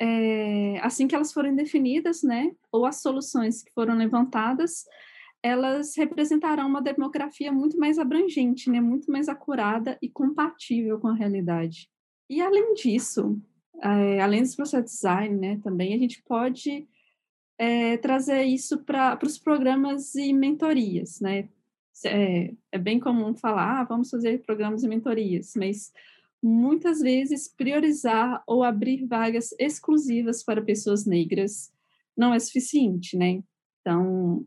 é, 0.00 0.78
assim 0.80 1.06
que 1.06 1.14
elas 1.14 1.32
forem 1.32 1.54
definidas, 1.54 2.22
né, 2.22 2.52
ou 2.70 2.84
as 2.86 3.00
soluções 3.00 3.62
que 3.62 3.72
foram 3.72 3.96
levantadas, 3.96 4.84
elas 5.42 5.96
representarão 5.96 6.66
uma 6.66 6.82
demografia 6.82 7.52
muito 7.52 7.78
mais 7.78 7.98
abrangente, 7.98 8.70
né, 8.70 8.80
muito 8.80 9.10
mais 9.10 9.28
acurada 9.28 9.96
e 10.02 10.08
compatível 10.08 10.98
com 10.98 11.08
a 11.08 11.14
realidade. 11.14 11.88
E 12.28 12.40
além 12.40 12.74
disso, 12.74 13.40
é, 13.80 14.20
além 14.20 14.40
desse 14.40 14.56
processo 14.56 14.84
de 14.84 14.90
design, 14.90 15.36
né, 15.36 15.60
também 15.62 15.94
a 15.94 15.98
gente 15.98 16.22
pode 16.22 16.88
é, 17.58 17.96
trazer 17.98 18.42
isso 18.42 18.84
para 18.84 19.18
os 19.22 19.38
programas 19.38 20.14
e 20.14 20.32
mentorias, 20.32 21.20
né? 21.20 21.48
É, 22.04 22.52
é 22.72 22.78
bem 22.78 23.00
comum 23.00 23.34
falar, 23.34 23.80
ah, 23.80 23.84
vamos 23.84 24.10
fazer 24.10 24.42
programas 24.42 24.82
e 24.82 24.88
mentorias, 24.88 25.54
mas 25.56 25.92
muitas 26.46 27.00
vezes 27.00 27.48
priorizar 27.48 28.40
ou 28.46 28.62
abrir 28.62 29.04
vagas 29.04 29.50
exclusivas 29.58 30.44
para 30.44 30.62
pessoas 30.62 31.04
negras 31.04 31.72
não 32.16 32.32
é 32.32 32.38
suficiente, 32.38 33.16
né? 33.16 33.42
Então, 33.80 34.46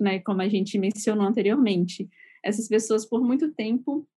né, 0.00 0.20
como 0.20 0.40
a 0.40 0.48
gente 0.48 0.78
mencionou 0.78 1.26
anteriormente, 1.26 2.08
essas 2.42 2.66
pessoas 2.66 3.04
por 3.04 3.22
muito 3.22 3.52
tempo 3.52 4.08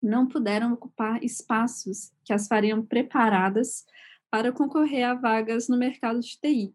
não 0.00 0.28
puderam 0.28 0.72
ocupar 0.74 1.22
espaços 1.24 2.12
que 2.24 2.32
as 2.32 2.46
fariam 2.46 2.86
preparadas 2.86 3.84
para 4.30 4.52
concorrer 4.52 5.08
a 5.08 5.14
vagas 5.14 5.68
no 5.68 5.76
mercado 5.76 6.20
de 6.20 6.38
TI. 6.40 6.72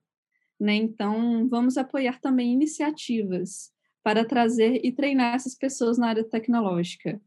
Né? 0.60 0.76
Então, 0.76 1.48
vamos 1.48 1.78
apoiar 1.78 2.20
também 2.20 2.52
iniciativas 2.52 3.72
para 4.04 4.26
trazer 4.26 4.82
e 4.84 4.92
treinar 4.92 5.36
essas 5.36 5.56
pessoas 5.56 5.98
na 5.98 6.10
área 6.10 6.24
tecnológica, 6.24 7.22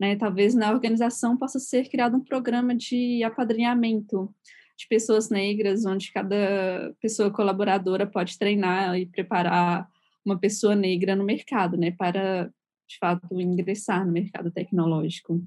né? 0.00 0.16
Talvez 0.16 0.54
na 0.54 0.72
organização 0.72 1.36
possa 1.36 1.58
ser 1.58 1.88
criado 1.90 2.16
um 2.16 2.24
programa 2.24 2.74
de 2.74 3.22
apadrinhamento 3.22 4.34
de 4.80 4.88
pessoas 4.88 5.28
negras, 5.28 5.84
onde 5.84 6.10
cada 6.10 6.94
pessoa 7.02 7.30
colaboradora 7.30 8.06
pode 8.06 8.38
treinar 8.38 8.98
e 8.98 9.04
preparar 9.04 9.86
uma 10.24 10.38
pessoa 10.38 10.74
negra 10.74 11.14
no 11.14 11.22
mercado, 11.22 11.76
né, 11.76 11.90
para 11.90 12.50
de 12.88 12.98
fato 12.98 13.38
ingressar 13.38 14.06
no 14.06 14.12
mercado 14.12 14.50
tecnológico. 14.50 15.42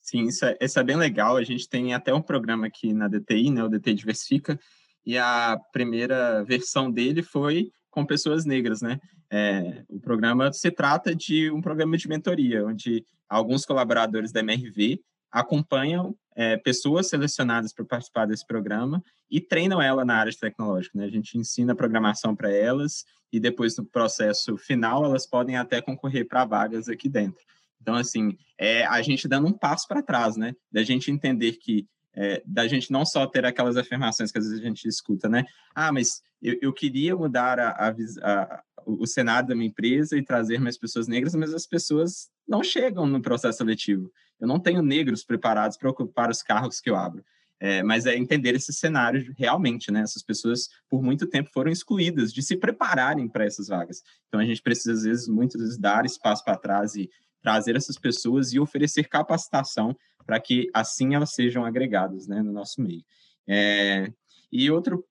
Sim, 0.00 0.24
isso 0.24 0.46
é, 0.46 0.56
isso 0.60 0.80
é 0.80 0.82
bem 0.82 0.96
legal. 0.96 1.36
A 1.36 1.44
gente 1.44 1.68
tem 1.68 1.92
até 1.92 2.12
um 2.12 2.22
programa 2.22 2.66
aqui 2.66 2.94
na 2.94 3.06
DTI, 3.06 3.50
né, 3.50 3.62
o 3.62 3.68
DTI 3.68 3.94
Diversifica, 3.94 4.58
e 5.04 5.18
a 5.18 5.60
primeira 5.72 6.42
versão 6.44 6.90
dele 6.90 7.22
foi 7.22 7.70
com 7.90 8.06
pessoas 8.06 8.44
negras, 8.46 8.80
né? 8.80 8.98
É, 9.30 9.84
o 9.88 10.00
programa 10.00 10.52
se 10.52 10.70
trata 10.70 11.14
de 11.14 11.50
um 11.50 11.60
programa 11.60 11.96
de 11.96 12.08
mentoria, 12.08 12.66
onde 12.66 13.04
alguns 13.30 13.64
colaboradores 13.64 14.32
da 14.32 14.40
MRV 14.40 15.00
acompanham 15.30 16.14
é, 16.34 16.56
pessoas 16.56 17.08
selecionadas 17.08 17.72
para 17.72 17.84
participar 17.84 18.26
desse 18.26 18.46
programa 18.46 19.02
e 19.30 19.40
treinam 19.40 19.80
ela 19.80 20.04
na 20.04 20.16
área 20.16 20.32
de 20.32 20.38
tecnológica. 20.38 20.98
Né? 20.98 21.04
A 21.04 21.10
gente 21.10 21.38
ensina 21.38 21.74
programação 21.74 22.34
para 22.34 22.50
elas 22.50 23.04
e 23.32 23.38
depois 23.38 23.76
no 23.76 23.84
processo 23.84 24.56
final 24.56 25.04
elas 25.04 25.26
podem 25.26 25.56
até 25.56 25.80
concorrer 25.80 26.26
para 26.26 26.44
vagas 26.44 26.88
aqui 26.88 27.08
dentro. 27.08 27.44
Então, 27.80 27.94
assim, 27.94 28.36
é 28.58 28.84
a 28.86 29.00
gente 29.00 29.28
dando 29.28 29.46
um 29.46 29.52
passo 29.52 29.86
para 29.88 30.02
trás, 30.02 30.36
né? 30.36 30.54
Da 30.70 30.82
gente 30.82 31.10
entender 31.10 31.52
que 31.52 31.86
é, 32.14 32.42
da 32.44 32.66
gente 32.66 32.90
não 32.90 33.06
só 33.06 33.26
ter 33.26 33.46
aquelas 33.46 33.76
afirmações 33.76 34.32
que 34.32 34.38
às 34.38 34.44
vezes 34.44 34.60
a 34.60 34.62
gente 34.62 34.86
escuta, 34.86 35.28
né? 35.28 35.44
Ah, 35.74 35.92
mas 35.92 36.22
eu, 36.42 36.58
eu 36.60 36.72
queria 36.72 37.16
mudar 37.16 37.58
a, 37.58 37.70
a, 37.70 37.94
a, 38.22 38.62
o 38.86 39.06
cenário 39.06 39.48
da 39.48 39.54
minha 39.54 39.68
empresa 39.68 40.16
e 40.16 40.24
trazer 40.24 40.60
mais 40.60 40.78
pessoas 40.78 41.06
negras, 41.08 41.34
mas 41.34 41.54
as 41.54 41.66
pessoas 41.66 42.28
não 42.46 42.62
chegam 42.62 43.06
no 43.06 43.20
processo 43.20 43.58
seletivo. 43.58 44.10
Eu 44.40 44.48
não 44.48 44.58
tenho 44.58 44.82
negros 44.82 45.24
preparados 45.24 45.76
para 45.76 45.90
ocupar 45.90 46.30
os 46.30 46.42
cargos 46.42 46.80
que 46.80 46.90
eu 46.90 46.96
abro. 46.96 47.24
É, 47.62 47.82
mas 47.82 48.06
é 48.06 48.16
entender 48.16 48.54
esse 48.54 48.72
cenário 48.72 49.34
realmente, 49.36 49.92
né? 49.92 50.00
Essas 50.00 50.22
pessoas, 50.22 50.70
por 50.88 51.02
muito 51.02 51.26
tempo, 51.26 51.50
foram 51.52 51.70
excluídas 51.70 52.32
de 52.32 52.42
se 52.42 52.56
prepararem 52.56 53.28
para 53.28 53.44
essas 53.44 53.68
vagas. 53.68 54.02
Então, 54.28 54.40
a 54.40 54.44
gente 54.46 54.62
precisa, 54.62 54.92
às 54.92 55.02
vezes, 55.02 55.28
muitas 55.28 55.60
vezes, 55.60 55.78
dar 55.78 56.06
espaço 56.06 56.42
para 56.42 56.56
trás 56.56 56.94
e 56.94 57.10
trazer 57.42 57.76
essas 57.76 57.98
pessoas 57.98 58.52
e 58.52 58.58
oferecer 58.58 59.08
capacitação 59.08 59.94
para 60.24 60.40
que 60.40 60.70
assim 60.72 61.14
elas 61.14 61.34
sejam 61.34 61.64
agregadas 61.64 62.26
né, 62.26 62.42
no 62.42 62.52
nosso 62.52 62.80
meio. 62.80 63.04
É, 63.48 64.10
e 64.52 64.70
outro, 64.70 65.04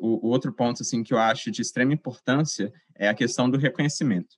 o, 0.00 0.26
o 0.26 0.30
outro 0.30 0.52
ponto 0.52 0.82
assim, 0.82 1.02
que 1.02 1.12
eu 1.12 1.18
acho 1.18 1.50
de 1.50 1.62
extrema 1.62 1.92
importância 1.92 2.72
é 2.94 3.08
a 3.08 3.14
questão 3.14 3.48
do 3.48 3.58
reconhecimento. 3.58 4.36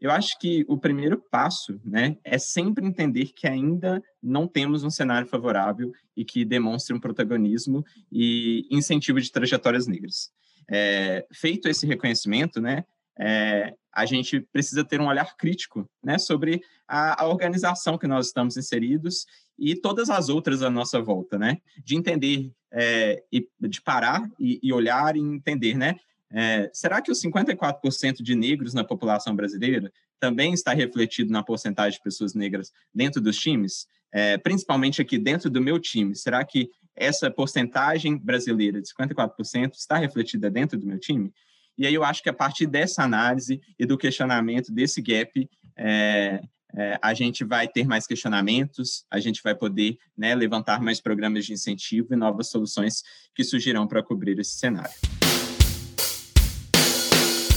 Eu 0.00 0.10
acho 0.10 0.38
que 0.38 0.64
o 0.68 0.76
primeiro 0.76 1.18
passo 1.30 1.80
né, 1.84 2.18
é 2.22 2.36
sempre 2.36 2.84
entender 2.84 3.32
que 3.34 3.46
ainda 3.46 4.02
não 4.22 4.46
temos 4.46 4.84
um 4.84 4.90
cenário 4.90 5.26
favorável 5.26 5.92
e 6.16 6.24
que 6.24 6.44
demonstre 6.44 6.94
um 6.94 7.00
protagonismo 7.00 7.84
e 8.12 8.66
incentivo 8.70 9.20
de 9.20 9.32
trajetórias 9.32 9.86
negras. 9.86 10.30
É, 10.70 11.26
feito 11.32 11.68
esse 11.68 11.86
reconhecimento, 11.86 12.60
né, 12.60 12.84
é, 13.18 13.74
a 13.92 14.04
gente 14.06 14.40
precisa 14.40 14.84
ter 14.84 15.00
um 15.00 15.06
olhar 15.06 15.36
crítico 15.36 15.88
né, 16.02 16.18
sobre 16.18 16.62
a, 16.86 17.22
a, 17.22 17.28
organização 17.28 17.96
que 17.96 18.06
nós 18.06 18.26
estamos 18.26 18.56
inseridos 18.56 19.24
e 19.58 19.76
todas 19.76 20.10
as 20.10 20.28
outras 20.28 20.62
à 20.62 20.70
nossa 20.70 21.00
volta, 21.00 21.38
né? 21.38 21.58
De 21.84 21.96
entender, 21.96 22.50
é, 22.72 23.22
e, 23.32 23.48
de 23.60 23.80
parar 23.80 24.28
e, 24.38 24.58
e, 24.60 24.72
olhar 24.72 25.16
e 25.16 25.20
entender, 25.20 25.76
né? 25.76 25.94
É, 26.32 26.68
será 26.72 27.00
que 27.00 27.12
os 27.12 27.22
54% 27.22 28.20
de 28.20 28.34
negros 28.34 28.74
na 28.74 28.82
população 28.82 29.36
brasileira 29.36 29.92
também 30.18 30.52
está 30.52 30.72
refletido 30.72 31.30
na 31.30 31.44
porcentagem 31.44 31.96
de 31.96 32.02
pessoas 32.02 32.34
negras 32.34 32.72
dentro 32.92 33.20
dos 33.20 33.36
times? 33.38 33.86
É, 34.12 34.36
principalmente 34.38 35.00
aqui 35.00 35.18
dentro 35.18 35.48
do 35.48 35.60
meu 35.60 35.78
time, 35.78 36.16
será 36.16 36.44
que 36.44 36.68
essa 36.96 37.30
porcentagem 37.30 38.16
brasileira 38.16 38.80
de 38.80 38.88
54% 38.88 39.74
está 39.74 39.98
refletida 39.98 40.50
dentro 40.50 40.78
do 40.78 40.86
meu 40.86 40.98
time? 40.98 41.32
E 41.76 41.86
aí 41.86 41.94
eu 41.94 42.04
acho 42.04 42.22
que 42.22 42.28
a 42.28 42.32
partir 42.32 42.66
dessa 42.66 43.02
análise 43.02 43.60
e 43.78 43.84
do 43.84 43.98
questionamento 43.98 44.72
desse 44.72 45.02
gap, 45.02 45.48
é, 45.76 46.40
é, 46.76 46.98
a 47.02 47.12
gente 47.14 47.44
vai 47.44 47.66
ter 47.66 47.86
mais 47.86 48.06
questionamentos, 48.06 49.04
a 49.10 49.18
gente 49.18 49.42
vai 49.42 49.54
poder 49.54 49.96
né, 50.16 50.34
levantar 50.34 50.80
mais 50.80 51.00
programas 51.00 51.44
de 51.44 51.52
incentivo 51.52 52.12
e 52.12 52.16
novas 52.16 52.48
soluções 52.48 53.02
que 53.34 53.42
surgirão 53.42 53.86
para 53.86 54.02
cobrir 54.02 54.38
esse 54.38 54.56
cenário. 54.56 54.94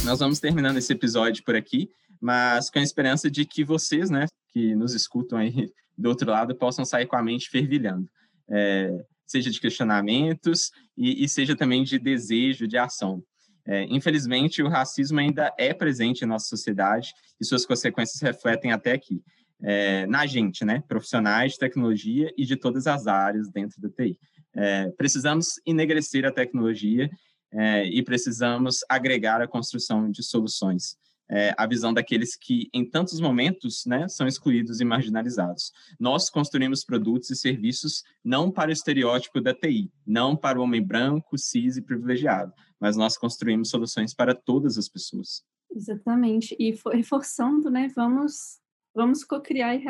Nós 0.04 0.20
vamos 0.20 0.40
terminando 0.40 0.78
esse 0.78 0.94
episódio 0.94 1.44
por 1.44 1.56
aqui, 1.56 1.90
mas 2.20 2.70
com 2.70 2.80
a 2.80 2.84
esperança 2.84 3.30
de 3.30 3.46
que 3.46 3.64
vocês, 3.64 4.10
né, 4.10 4.26
que 4.50 4.74
nos 4.76 4.94
escutam 4.94 5.38
aí 5.38 5.72
do 5.98 6.10
outro 6.10 6.32
lado, 6.32 6.56
possam 6.56 6.86
sair 6.86 7.06
com 7.06 7.16
a 7.16 7.22
mente 7.22 7.50
fervilhando. 7.50 8.10
É, 8.50 9.06
seja 9.28 9.52
de 9.52 9.60
questionamentos 9.60 10.72
e, 10.98 11.24
e 11.24 11.28
seja 11.28 11.56
também 11.56 11.84
de 11.84 12.00
desejo 12.00 12.68
de 12.68 12.78
ação. 12.78 13.22
É, 13.68 13.84
infelizmente, 13.90 14.64
o 14.64 14.70
racismo 14.70 15.20
ainda 15.20 15.54
é 15.58 15.74
presente 15.74 16.22
em 16.22 16.28
nossa 16.28 16.48
sociedade 16.48 17.14
e 17.40 17.46
suas 17.46 17.66
consequências 17.66 18.22
refletem 18.22 18.72
até 18.72 18.94
aqui, 18.94 19.22
é, 19.62 20.06
na 20.08 20.26
gente, 20.26 20.64
né? 20.64 20.82
Profissionais 20.88 21.54
de 21.54 21.60
tecnologia 21.60 22.32
e 22.38 22.46
de 22.46 22.56
todas 22.56 22.88
as 22.88 23.08
áreas 23.08 23.50
dentro 23.50 23.82
da 23.82 23.90
TI. 23.90 24.18
É, 24.56 24.90
precisamos 24.92 25.60
enegrecer 25.66 26.26
a 26.26 26.32
tecnologia 26.32 27.10
é, 27.52 27.86
e 27.86 28.02
precisamos 28.02 28.80
agregar 28.90 29.42
a 29.42 29.48
construção 29.48 30.10
de 30.10 30.24
soluções. 30.24 30.96
é, 31.30 31.54
a 31.58 31.68
visão 31.68 31.94
daqueles 31.94 32.36
que, 32.36 32.70
em 32.74 32.90
tantos 32.90 33.20
momentos, 33.20 33.84
né, 33.86 34.08
são 34.08 34.28
excluídos 34.28 34.80
e 34.80 34.86
marginalizados. 34.86 35.72
Nós 36.00 36.30
construímos 36.30 36.86
produtos 36.86 37.30
e 37.30 37.36
serviços 37.36 38.04
não 38.24 38.50
para 38.52 38.70
o 38.70 38.74
estereótipo 38.74 39.42
da 39.42 39.54
TI, 39.54 39.92
não 40.06 40.36
para 40.36 40.60
o 40.60 40.64
homem 40.64 40.82
branco, 40.82 41.38
cis 41.38 41.78
e 41.78 41.82
privilegiado, 41.82 42.54
mas 42.80 42.96
nós 42.96 43.18
construímos 43.18 43.70
soluções 43.70 44.14
para 44.14 44.36
todas 44.36 44.78
as 44.78 44.88
pessoas. 44.88 45.44
Exatamente. 45.72 46.56
E 46.60 46.76
reforçando, 46.94 47.70
né, 47.70 47.92
vamos, 47.96 48.60
vamos 48.94 49.24
co-criar 49.24 49.76
e 49.76 49.84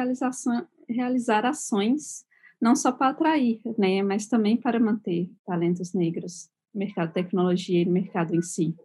realizar 0.90 1.46
ações 1.46 2.26
não 2.60 2.76
só 2.76 2.92
para 2.92 3.10
atrair, 3.10 3.62
né, 3.78 4.02
mas 4.02 4.28
também 4.28 4.58
para 4.58 4.80
manter 4.80 5.30
talentos 5.46 5.94
negros 5.94 6.50
no 6.74 6.80
mercado 6.80 7.10
de 7.10 7.14
tecnologia 7.14 7.82
e 7.82 7.86
no 7.86 7.92
mercado 7.92 8.36
em 8.36 8.42
si. 8.42 8.76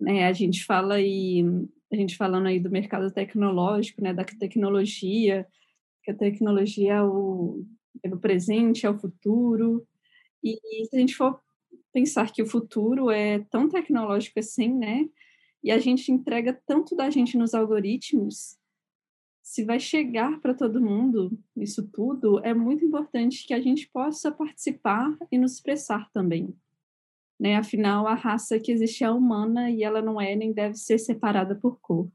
Né, 0.00 0.26
a 0.26 0.32
gente 0.32 0.64
fala 0.64 0.94
aí, 0.94 1.44
a 1.92 1.96
gente 1.96 2.16
falando 2.16 2.46
aí 2.46 2.58
do 2.58 2.70
mercado 2.70 3.10
tecnológico, 3.10 4.02
né, 4.02 4.12
da 4.12 4.24
tecnologia, 4.24 5.46
que 6.02 6.10
a 6.10 6.14
tecnologia 6.14 6.94
é 6.94 7.02
o, 7.02 7.64
é 8.02 8.12
o 8.12 8.18
presente, 8.18 8.84
é 8.84 8.90
o 8.90 8.98
futuro, 8.98 9.86
e, 10.42 10.58
e 10.64 10.86
se 10.86 10.96
a 10.96 11.00
gente 11.00 11.14
for 11.14 11.40
pensar 11.98 12.32
que 12.32 12.42
o 12.42 12.46
futuro 12.46 13.10
é 13.10 13.40
tão 13.50 13.68
tecnológico 13.68 14.38
assim, 14.38 14.72
né, 14.72 15.08
e 15.62 15.70
a 15.70 15.78
gente 15.78 16.12
entrega 16.12 16.58
tanto 16.66 16.94
da 16.94 17.10
gente 17.10 17.36
nos 17.36 17.54
algoritmos, 17.54 18.56
se 19.42 19.64
vai 19.64 19.80
chegar 19.80 20.40
para 20.40 20.54
todo 20.54 20.80
mundo 20.80 21.38
isso 21.56 21.88
tudo, 21.88 22.38
é 22.44 22.52
muito 22.52 22.84
importante 22.84 23.46
que 23.46 23.54
a 23.54 23.60
gente 23.60 23.88
possa 23.88 24.30
participar 24.30 25.16
e 25.32 25.38
nos 25.38 25.54
expressar 25.54 26.10
também 26.12 26.54
né? 27.38 27.56
Afinal, 27.56 28.06
a 28.06 28.14
raça 28.14 28.58
que 28.58 28.72
existe 28.72 29.04
é 29.04 29.10
humana 29.10 29.70
e 29.70 29.82
ela 29.82 30.02
não 30.02 30.20
é 30.20 30.34
nem 30.34 30.52
deve 30.52 30.74
ser 30.74 30.98
separada 30.98 31.54
por 31.54 31.78
cor. 31.80 32.10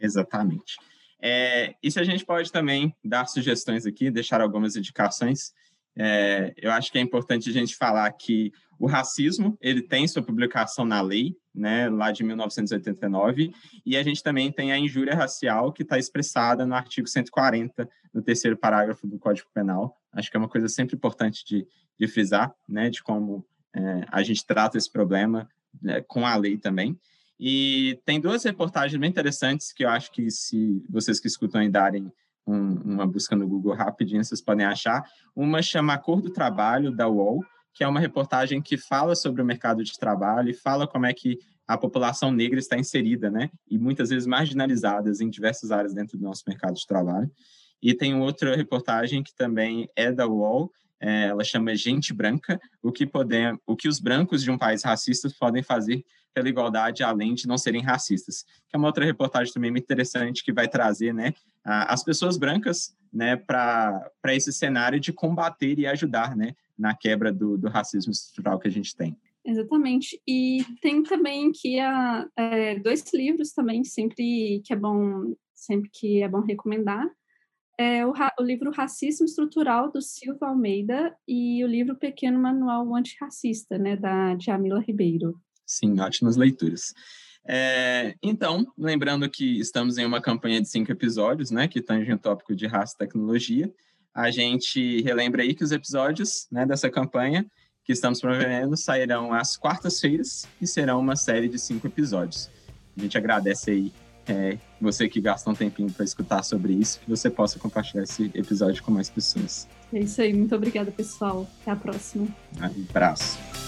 Exatamente. 0.00 0.76
É, 1.22 1.74
e 1.82 1.90
se 1.90 2.00
a 2.00 2.04
gente 2.04 2.24
pode 2.24 2.50
também 2.50 2.94
dar 3.02 3.26
sugestões 3.26 3.86
aqui, 3.86 4.10
deixar 4.10 4.40
algumas 4.40 4.76
indicações, 4.76 5.54
é, 5.96 6.52
eu 6.56 6.70
acho 6.72 6.90
que 6.90 6.98
é 6.98 7.00
importante 7.00 7.48
a 7.48 7.52
gente 7.52 7.76
falar 7.76 8.10
que 8.12 8.52
o 8.78 8.86
racismo 8.86 9.56
ele 9.60 9.82
tem 9.82 10.06
sua 10.08 10.22
publicação 10.22 10.84
na 10.84 11.00
lei, 11.00 11.36
né, 11.54 11.88
lá 11.88 12.10
de 12.10 12.24
1989, 12.24 13.52
e 13.86 13.96
a 13.96 14.02
gente 14.02 14.22
também 14.22 14.50
tem 14.50 14.72
a 14.72 14.78
injúria 14.78 15.14
racial 15.14 15.72
que 15.72 15.82
está 15.82 15.98
expressada 15.98 16.66
no 16.66 16.74
artigo 16.74 17.06
140, 17.06 17.88
no 18.12 18.22
terceiro 18.22 18.56
parágrafo 18.56 19.06
do 19.06 19.18
Código 19.18 19.48
Penal. 19.54 19.96
Acho 20.12 20.30
que 20.30 20.36
é 20.36 20.40
uma 20.40 20.48
coisa 20.48 20.68
sempre 20.68 20.96
importante 20.96 21.44
de, 21.46 21.66
de 21.98 22.08
frisar, 22.08 22.52
né, 22.68 22.90
de 22.90 23.02
como 23.02 23.46
é, 23.74 24.04
a 24.08 24.22
gente 24.22 24.44
trata 24.44 24.76
esse 24.76 24.90
problema 24.90 25.48
né, 25.80 26.00
com 26.02 26.26
a 26.26 26.34
lei 26.36 26.58
também. 26.58 26.98
E 27.38 28.00
tem 28.04 28.20
duas 28.20 28.44
reportagens 28.44 28.98
bem 28.98 29.10
interessantes 29.10 29.72
que 29.72 29.84
eu 29.84 29.88
acho 29.88 30.10
que 30.12 30.30
se 30.30 30.84
vocês 30.88 31.18
que 31.18 31.26
escutam 31.26 31.60
aí 31.60 31.68
darem 31.68 32.12
um, 32.46 32.74
uma 32.82 33.06
busca 33.06 33.34
no 33.34 33.46
Google 33.46 33.74
rapidinho, 33.74 34.24
vocês 34.24 34.40
podem 34.40 34.66
achar. 34.66 35.04
Uma 35.34 35.62
chama 35.62 35.98
Cor 35.98 36.20
do 36.20 36.30
Trabalho, 36.30 36.94
da 36.94 37.08
UOL, 37.08 37.44
que 37.72 37.82
é 37.82 37.88
uma 37.88 38.00
reportagem 38.00 38.62
que 38.62 38.76
fala 38.76 39.16
sobre 39.16 39.42
o 39.42 39.44
mercado 39.44 39.82
de 39.82 39.98
trabalho 39.98 40.50
e 40.50 40.54
fala 40.54 40.86
como 40.86 41.06
é 41.06 41.12
que 41.12 41.38
a 41.66 41.78
população 41.78 42.30
negra 42.30 42.58
está 42.58 42.78
inserida, 42.78 43.30
né? 43.30 43.50
E 43.68 43.78
muitas 43.78 44.10
vezes 44.10 44.26
marginalizadas 44.26 45.20
em 45.20 45.30
diversas 45.30 45.70
áreas 45.70 45.94
dentro 45.94 46.18
do 46.18 46.24
nosso 46.24 46.42
mercado 46.46 46.74
de 46.74 46.86
trabalho. 46.86 47.30
E 47.82 47.94
tem 47.94 48.14
outra 48.14 48.54
reportagem 48.54 49.22
que 49.22 49.34
também 49.34 49.88
é 49.96 50.12
da 50.12 50.26
UOL, 50.26 50.70
é, 51.00 51.26
ela 51.26 51.44
chama 51.44 51.74
Gente 51.74 52.14
Branca, 52.14 52.60
o 52.82 52.92
que, 52.92 53.06
podem, 53.06 53.58
o 53.66 53.76
que 53.76 53.88
os 53.88 53.98
brancos 53.98 54.42
de 54.42 54.50
um 54.50 54.56
país 54.56 54.82
racista 54.82 55.28
podem 55.38 55.62
fazer 55.62 56.04
pela 56.34 56.48
igualdade, 56.48 57.02
além 57.02 57.34
de 57.34 57.46
não 57.46 57.56
serem 57.56 57.80
racistas. 57.80 58.44
Que 58.68 58.74
é 58.74 58.78
uma 58.78 58.88
outra 58.88 59.04
reportagem 59.04 59.52
também 59.52 59.70
muito 59.70 59.84
interessante 59.84 60.44
que 60.44 60.52
vai 60.52 60.68
trazer 60.68 61.14
né, 61.14 61.32
as 61.64 62.02
pessoas 62.02 62.36
brancas 62.36 62.94
né, 63.12 63.36
para 63.36 64.10
esse 64.26 64.52
cenário 64.52 64.98
de 64.98 65.12
combater 65.12 65.78
e 65.78 65.86
ajudar 65.86 66.36
né, 66.36 66.54
na 66.76 66.94
quebra 66.94 67.32
do, 67.32 67.56
do 67.56 67.68
racismo 67.68 68.10
estrutural 68.10 68.58
que 68.58 68.68
a 68.68 68.72
gente 68.72 68.94
tem. 68.96 69.16
Exatamente. 69.44 70.20
E 70.26 70.64
tem 70.80 71.02
também 71.02 71.52
que 71.52 71.78
a, 71.78 72.26
é, 72.36 72.78
dois 72.80 73.04
livros 73.12 73.52
também 73.52 73.84
sempre 73.84 74.60
que 74.64 74.72
é 74.72 74.76
bom 74.76 75.34
sempre 75.54 75.88
que 75.92 76.22
é 76.22 76.28
bom 76.28 76.40
recomendar 76.40 77.06
é 77.78 78.06
o, 78.06 78.12
o, 78.38 78.42
livro 78.42 78.70
Racismo 78.70 79.26
Estrutural, 79.26 79.90
do 79.90 80.00
Silva 80.00 80.48
Almeida, 80.48 81.14
e 81.26 81.64
o 81.64 81.66
livro 81.66 81.96
Pequeno 81.96 82.38
Manual 82.38 82.94
Antirracista, 82.94 83.78
né, 83.78 83.96
da 83.96 84.36
Jamila 84.38 84.80
Ribeiro. 84.80 85.40
Sim, 85.66 85.98
ótimas 86.00 86.36
leituras. 86.36 86.92
É, 87.46 88.14
então, 88.22 88.66
lembrando 88.76 89.28
que 89.28 89.58
estamos 89.58 89.98
em 89.98 90.04
uma 90.04 90.20
campanha 90.20 90.60
de 90.60 90.68
cinco 90.68 90.90
episódios, 90.90 91.50
né, 91.50 91.68
que 91.68 91.82
tange 91.82 92.10
o 92.12 92.18
tópico 92.18 92.54
de 92.54 92.66
raça 92.66 92.94
e 92.94 92.98
tecnologia, 92.98 93.70
a 94.14 94.30
gente 94.30 95.02
relembra 95.02 95.42
aí 95.42 95.54
que 95.54 95.64
os 95.64 95.72
episódios 95.72 96.46
né, 96.50 96.64
dessa 96.64 96.88
campanha 96.88 97.44
que 97.84 97.92
estamos 97.92 98.20
promovendo 98.20 98.76
sairão 98.76 99.32
às 99.32 99.56
quartas-feiras 99.56 100.46
e 100.60 100.66
serão 100.66 101.00
uma 101.00 101.16
série 101.16 101.48
de 101.48 101.58
cinco 101.58 101.86
episódios. 101.86 102.48
A 102.96 103.00
gente 103.00 103.18
agradece 103.18 103.70
aí 103.70 103.92
é, 104.26 104.56
você 104.80 105.06
que 105.06 105.20
gasta 105.20 105.50
um 105.50 105.54
tempinho 105.54 105.92
para 105.92 106.04
escutar 106.04 106.42
sobre 106.42 106.72
isso, 106.72 107.00
que 107.00 107.10
você 107.10 107.28
possa 107.28 107.58
compartilhar 107.58 108.04
esse 108.04 108.30
episódio 108.34 108.82
com 108.82 108.90
mais 108.90 109.10
pessoas. 109.10 109.68
É 109.92 109.98
isso 109.98 110.22
aí, 110.22 110.32
muito 110.32 110.54
obrigada, 110.54 110.90
pessoal. 110.90 111.46
Até 111.60 111.72
a 111.72 111.76
próxima. 111.76 112.26
Um 112.58 112.64
abraço. 112.64 113.63